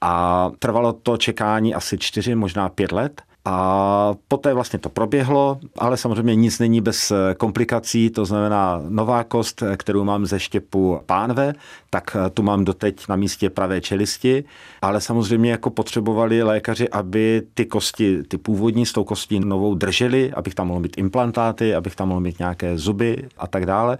A 0.00 0.50
trvalo 0.58 0.92
to 0.92 1.16
čekání 1.16 1.74
asi 1.74 1.98
čtyři, 1.98 2.34
možná 2.34 2.68
pět 2.68 2.92
let, 2.92 3.22
A 3.48 4.14
poté 4.28 4.54
vlastně 4.54 4.78
to 4.78 4.88
proběhlo, 4.88 5.58
ale 5.78 5.96
samozřejmě 5.96 6.34
nic 6.34 6.58
není 6.58 6.80
bez 6.80 7.12
komplikací, 7.36 8.10
to 8.10 8.24
znamená 8.24 8.82
nová 8.88 9.24
kost, 9.24 9.62
kterou 9.76 10.04
mám 10.04 10.26
ze 10.26 10.40
štěpu 10.40 11.00
pánve, 11.06 11.54
tak 11.90 12.16
tu 12.34 12.42
mám 12.42 12.64
doteď 12.64 13.08
na 13.08 13.16
místě 13.16 13.50
pravé 13.50 13.80
čelisti, 13.80 14.44
ale 14.82 15.00
samozřejmě 15.00 15.50
jako 15.50 15.70
potřebovali 15.70 16.42
lékaři, 16.42 16.88
aby 16.88 17.42
ty 17.54 17.64
kosti, 17.64 18.22
ty 18.22 18.38
původní 18.38 18.86
s 18.86 18.92
tou 18.92 19.04
kostí 19.04 19.40
novou 19.40 19.74
drželi, 19.74 20.32
abych 20.32 20.54
tam 20.54 20.68
mohl 20.68 20.80
mít 20.80 20.98
implantáty, 20.98 21.74
abych 21.74 21.96
tam 21.96 22.08
mohl 22.08 22.20
mít 22.20 22.38
nějaké 22.38 22.78
zuby 22.78 23.28
a 23.38 23.46
tak 23.46 23.66
dále. 23.66 23.98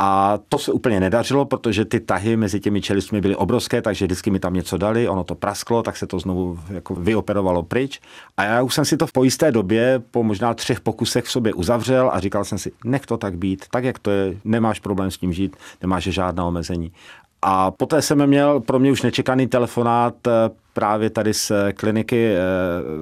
A 0.00 0.38
to 0.48 0.58
se 0.58 0.72
úplně 0.72 1.00
nedařilo, 1.00 1.44
protože 1.44 1.84
ty 1.84 2.00
tahy 2.00 2.36
mezi 2.36 2.60
těmi 2.60 2.80
čelistmi 2.80 3.20
byly 3.20 3.36
obrovské, 3.36 3.82
takže 3.82 4.04
vždycky 4.04 4.30
mi 4.30 4.38
tam 4.38 4.54
něco 4.54 4.78
dali, 4.78 5.08
ono 5.08 5.24
to 5.24 5.34
prasklo, 5.34 5.82
tak 5.82 5.96
se 5.96 6.06
to 6.06 6.18
znovu 6.18 6.58
jako 6.70 6.94
vyoperovalo 6.94 7.62
pryč. 7.62 8.00
A 8.36 8.44
já 8.44 8.62
už 8.62 8.74
jsem 8.74 8.84
si 8.84 8.96
to 8.96 9.06
v 9.06 9.12
po 9.12 9.24
jisté 9.24 9.52
době, 9.52 10.02
po 10.10 10.22
možná 10.22 10.54
třech 10.54 10.80
pokusech 10.80 11.24
v 11.24 11.30
sobě 11.30 11.52
uzavřel 11.52 12.10
a 12.12 12.20
říkal 12.20 12.44
jsem 12.44 12.58
si, 12.58 12.72
nech 12.84 13.06
to 13.06 13.16
tak 13.16 13.38
být, 13.38 13.64
tak 13.70 13.84
jak 13.84 13.98
to 13.98 14.10
je, 14.10 14.36
nemáš 14.44 14.80
problém 14.80 15.10
s 15.10 15.18
tím 15.18 15.32
žít, 15.32 15.56
nemáš 15.82 16.04
žádná 16.04 16.44
omezení. 16.44 16.92
A 17.42 17.70
poté 17.70 18.02
jsem 18.02 18.26
měl 18.26 18.60
pro 18.60 18.78
mě 18.78 18.92
už 18.92 19.02
nečekaný 19.02 19.46
telefonát 19.46 20.26
eh, 20.26 20.30
právě 20.72 21.10
tady 21.10 21.34
z 21.34 21.52
kliniky 21.74 22.34
eh, 22.34 22.38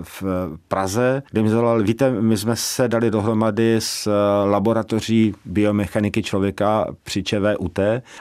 v 0.02 0.22
Praze, 0.68 1.22
kde 1.30 1.42
mi 1.42 1.48
zavolali, 1.48 1.84
víte, 1.84 2.10
my 2.10 2.36
jsme 2.36 2.56
se 2.56 2.88
dali 2.88 3.10
dohromady 3.10 3.76
s 3.76 4.06
eh, 4.06 4.48
laboratoří 4.48 5.34
biomechaniky 5.44 6.22
člověka 6.22 6.86
při 7.02 7.22
ČVUT 7.22 7.78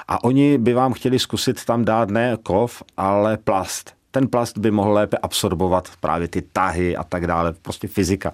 a 0.07 0.23
oni 0.23 0.57
by 0.57 0.73
vám 0.73 0.93
chtěli 0.93 1.19
zkusit 1.19 1.65
tam 1.65 1.85
dát 1.85 2.09
ne 2.09 2.37
kov, 2.43 2.83
ale 2.97 3.37
plast. 3.37 3.93
Ten 4.11 4.27
plast 4.27 4.57
by 4.57 4.71
mohl 4.71 4.91
lépe 4.91 5.17
absorbovat 5.17 5.89
právě 5.99 6.27
ty 6.27 6.41
tahy 6.41 6.97
a 6.97 7.03
tak 7.03 7.27
dále, 7.27 7.53
prostě 7.61 7.87
fyzika. 7.87 8.33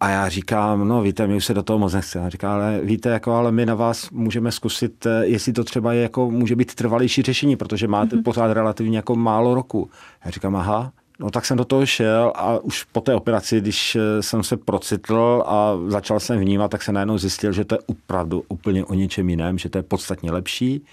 A 0.00 0.08
já 0.08 0.28
říkám, 0.28 0.88
no 0.88 1.02
víte, 1.02 1.26
my 1.26 1.36
už 1.36 1.44
se 1.44 1.54
do 1.54 1.62
toho 1.62 1.78
moc 1.78 1.94
nechce. 1.94 2.20
A 2.20 2.28
říká, 2.28 2.54
ale 2.54 2.80
víte, 2.82 3.08
jako, 3.08 3.32
ale 3.32 3.52
my 3.52 3.66
na 3.66 3.74
vás 3.74 4.10
můžeme 4.10 4.52
zkusit, 4.52 5.06
eh, 5.06 5.26
jestli 5.26 5.52
to 5.52 5.64
třeba 5.64 5.92
je, 5.92 6.02
jako, 6.02 6.30
může 6.30 6.56
být 6.56 6.74
trvalější 6.74 7.22
řešení, 7.22 7.56
protože 7.56 7.88
máte 7.88 8.16
mm-hmm. 8.16 8.22
pořád 8.22 8.52
relativně 8.52 8.98
jako 8.98 9.16
málo 9.16 9.54
roku. 9.54 9.90
Já 10.24 10.30
říkám, 10.30 10.56
aha, 10.56 10.92
No 11.22 11.30
tak 11.30 11.46
jsem 11.46 11.56
do 11.56 11.64
toho 11.64 11.86
šel 11.86 12.32
a 12.34 12.58
už 12.58 12.84
po 12.84 13.00
té 13.00 13.14
operaci, 13.14 13.60
když 13.60 13.96
eh, 13.96 14.22
jsem 14.22 14.42
se 14.42 14.56
procitl 14.56 15.44
a 15.46 15.76
začal 15.86 16.20
jsem 16.20 16.38
vnímat, 16.38 16.70
tak 16.70 16.82
se 16.82 16.92
najednou 16.92 17.18
zjistil, 17.18 17.52
že 17.52 17.64
to 17.64 17.74
je 17.74 17.78
opravdu 17.86 18.44
úplně 18.48 18.84
o 18.84 18.94
něčem 18.94 19.28
jiném, 19.28 19.58
že 19.58 19.68
to 19.68 19.78
je 19.78 19.82
podstatně 19.82 20.32
lepší 20.32 20.84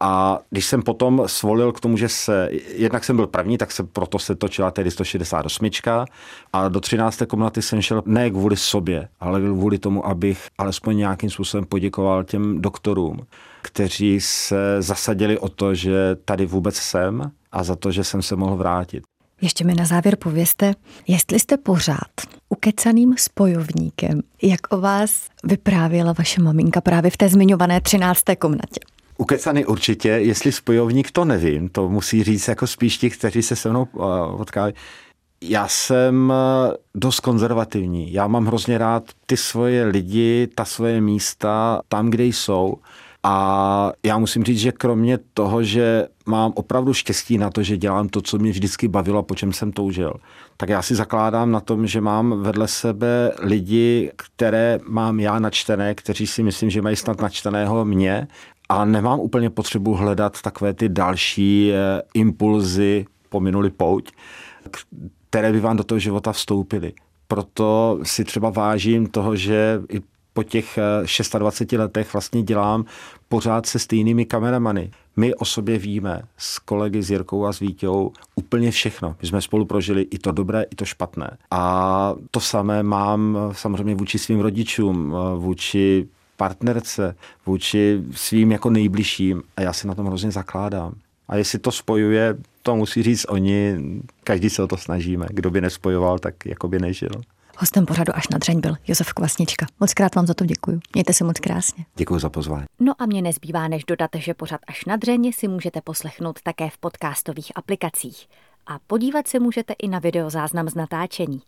a 0.00 0.40
když 0.50 0.66
jsem 0.66 0.82
potom 0.82 1.22
svolil 1.26 1.72
k 1.72 1.80
tomu, 1.80 1.96
že 1.96 2.08
se, 2.08 2.48
jednak 2.74 3.04
jsem 3.04 3.16
byl 3.16 3.26
první, 3.26 3.58
tak 3.58 3.72
se 3.72 3.84
proto 3.84 4.18
se 4.18 4.34
točila 4.34 4.70
tedy 4.70 4.90
168. 4.90 5.70
A 6.52 6.68
do 6.68 6.80
13. 6.80 7.22
komnaty 7.28 7.62
jsem 7.62 7.82
šel 7.82 8.02
ne 8.06 8.30
kvůli 8.30 8.56
sobě, 8.56 9.08
ale 9.20 9.40
kvůli 9.40 9.78
tomu, 9.78 10.06
abych 10.06 10.48
alespoň 10.58 10.96
nějakým 10.96 11.30
způsobem 11.30 11.64
poděkoval 11.64 12.24
těm 12.24 12.62
doktorům, 12.62 13.26
kteří 13.62 14.20
se 14.20 14.82
zasadili 14.82 15.38
o 15.38 15.48
to, 15.48 15.74
že 15.74 16.16
tady 16.24 16.46
vůbec 16.46 16.76
jsem 16.76 17.30
a 17.52 17.64
za 17.64 17.76
to, 17.76 17.90
že 17.90 18.04
jsem 18.04 18.22
se 18.22 18.36
mohl 18.36 18.56
vrátit. 18.56 19.02
Ještě 19.40 19.64
mi 19.64 19.74
na 19.74 19.84
závěr 19.84 20.16
povězte, 20.16 20.74
jestli 21.06 21.38
jste 21.38 21.56
pořád 21.56 22.10
ukecaným 22.48 23.14
spojovníkem, 23.18 24.20
jak 24.42 24.60
o 24.72 24.80
vás 24.80 25.28
vyprávěla 25.44 26.12
vaše 26.12 26.42
maminka 26.42 26.80
právě 26.80 27.10
v 27.10 27.16
té 27.16 27.28
zmiňované 27.28 27.80
13. 27.80 28.22
komnatě. 28.38 28.80
Ukecany 29.20 29.66
určitě, 29.66 30.08
jestli 30.08 30.52
spojovník, 30.52 31.10
to 31.10 31.24
nevím, 31.24 31.68
to 31.68 31.88
musí 31.88 32.24
říct 32.24 32.48
jako 32.48 32.66
spíš 32.66 32.98
ti, 32.98 33.10
kteří 33.10 33.42
se 33.42 33.56
se 33.56 33.70
mnou 33.70 33.88
potkávají. 34.36 34.74
Já 35.42 35.68
jsem 35.68 36.32
eh, 36.32 36.76
dost 36.94 37.20
konzervativní. 37.20 38.12
Já 38.12 38.26
mám 38.26 38.46
hrozně 38.46 38.78
rád 38.78 39.04
ty 39.26 39.36
svoje 39.36 39.84
lidi, 39.84 40.48
ta 40.54 40.64
svoje 40.64 41.00
místa 41.00 41.80
tam, 41.88 42.10
kde 42.10 42.24
jsou. 42.24 42.76
A 43.22 43.92
já 44.04 44.18
musím 44.18 44.44
říct, 44.44 44.58
že 44.58 44.72
kromě 44.72 45.18
toho, 45.34 45.62
že 45.62 46.08
mám 46.26 46.52
opravdu 46.54 46.94
štěstí 46.94 47.38
na 47.38 47.50
to, 47.50 47.62
že 47.62 47.76
dělám 47.76 48.08
to, 48.08 48.22
co 48.22 48.38
mě 48.38 48.50
vždycky 48.50 48.88
bavilo, 48.88 49.22
po 49.22 49.34
čem 49.34 49.52
jsem 49.52 49.72
toužil, 49.72 50.14
tak 50.56 50.68
já 50.68 50.82
si 50.82 50.94
zakládám 50.94 51.50
na 51.50 51.60
tom, 51.60 51.86
že 51.86 52.00
mám 52.00 52.42
vedle 52.42 52.68
sebe 52.68 53.32
lidi, 53.42 54.12
které 54.16 54.78
mám 54.88 55.20
já 55.20 55.38
načtené, 55.38 55.94
kteří 55.94 56.26
si 56.26 56.42
myslím, 56.42 56.70
že 56.70 56.82
mají 56.82 56.96
snad 56.96 57.20
načteného 57.20 57.84
mě 57.84 58.28
a 58.68 58.84
nemám 58.84 59.20
úplně 59.20 59.50
potřebu 59.50 59.94
hledat 59.94 60.42
takové 60.42 60.74
ty 60.74 60.88
další 60.88 61.72
eh, 61.72 62.02
impulzy 62.14 63.06
po 63.28 63.40
minulý 63.40 63.70
pouť, 63.70 64.12
které 65.30 65.52
by 65.52 65.60
vám 65.60 65.76
do 65.76 65.84
toho 65.84 65.98
života 65.98 66.32
vstoupily. 66.32 66.92
Proto 67.28 67.98
si 68.02 68.24
třeba 68.24 68.50
vážím 68.50 69.06
toho, 69.06 69.36
že 69.36 69.80
i 69.92 70.00
po 70.32 70.42
těch 70.42 70.78
26 71.38 71.72
eh, 71.72 71.78
letech 71.78 72.12
vlastně 72.12 72.42
dělám 72.42 72.84
pořád 73.28 73.66
se 73.66 73.78
stejnými 73.78 74.24
kameramany. 74.24 74.90
My 75.16 75.34
o 75.34 75.44
sobě 75.44 75.78
víme 75.78 76.22
s 76.36 76.58
kolegy 76.58 77.02
s 77.02 77.10
Jirkou 77.10 77.46
a 77.46 77.52
s 77.52 77.60
Vítěou 77.60 78.12
úplně 78.34 78.70
všechno. 78.70 79.16
My 79.22 79.28
jsme 79.28 79.42
spolu 79.42 79.64
prožili 79.64 80.02
i 80.02 80.18
to 80.18 80.32
dobré, 80.32 80.62
i 80.62 80.74
to 80.74 80.84
špatné. 80.84 81.36
A 81.50 82.14
to 82.30 82.40
samé 82.40 82.82
mám 82.82 83.38
eh, 83.38 83.54
samozřejmě 83.54 83.94
vůči 83.94 84.18
svým 84.18 84.40
rodičům, 84.40 85.14
vůči 85.36 86.08
partnerce, 86.38 87.16
vůči 87.46 88.02
svým 88.10 88.52
jako 88.52 88.70
nejbližším 88.70 89.42
a 89.56 89.62
já 89.62 89.72
si 89.72 89.86
na 89.86 89.94
tom 89.94 90.06
hrozně 90.06 90.30
zakládám. 90.30 90.94
A 91.28 91.36
jestli 91.36 91.58
to 91.58 91.72
spojuje, 91.72 92.36
to 92.62 92.76
musí 92.76 93.02
říct 93.02 93.26
oni, 93.28 93.76
každý 94.24 94.50
se 94.50 94.62
o 94.62 94.66
to 94.66 94.76
snažíme. 94.76 95.26
Kdo 95.30 95.50
by 95.50 95.60
nespojoval, 95.60 96.18
tak 96.18 96.46
jako 96.46 96.68
by 96.68 96.78
nežil. 96.78 97.10
Hostem 97.58 97.86
pořadu 97.86 98.16
až 98.16 98.28
na 98.28 98.38
dřeň 98.38 98.60
byl 98.60 98.74
Josef 98.86 99.12
Kvasnička. 99.12 99.66
Moc 99.80 99.94
krát 99.94 100.14
vám 100.14 100.26
za 100.26 100.34
to 100.34 100.44
děkuji. 100.44 100.80
Mějte 100.94 101.12
se 101.12 101.24
moc 101.24 101.40
krásně. 101.40 101.84
Děkuji 101.96 102.18
za 102.18 102.28
pozvání. 102.28 102.64
No 102.80 102.92
a 102.98 103.06
mě 103.06 103.22
nezbývá, 103.22 103.68
než 103.68 103.84
dodat, 103.84 104.10
že 104.16 104.34
pořad 104.34 104.60
až 104.66 104.84
na 104.84 104.96
dřeň 104.96 105.32
si 105.32 105.48
můžete 105.48 105.80
poslechnout 105.80 106.42
také 106.42 106.70
v 106.70 106.78
podcastových 106.78 107.52
aplikacích. 107.54 108.26
A 108.66 108.78
podívat 108.86 109.28
se 109.28 109.40
můžete 109.40 109.72
i 109.72 109.88
na 109.88 109.98
videozáznam 109.98 110.68
z 110.68 110.74
natáčení. 110.74 111.42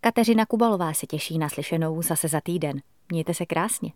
Kateřina 0.00 0.46
Kubalová 0.46 0.92
se 0.92 1.06
těší 1.06 1.38
na 1.38 1.48
slyšenou 1.48 2.02
zase 2.02 2.28
za 2.28 2.40
týden. 2.40 2.80
Mějte 3.12 3.34
se 3.34 3.46
krásně. 3.46 3.92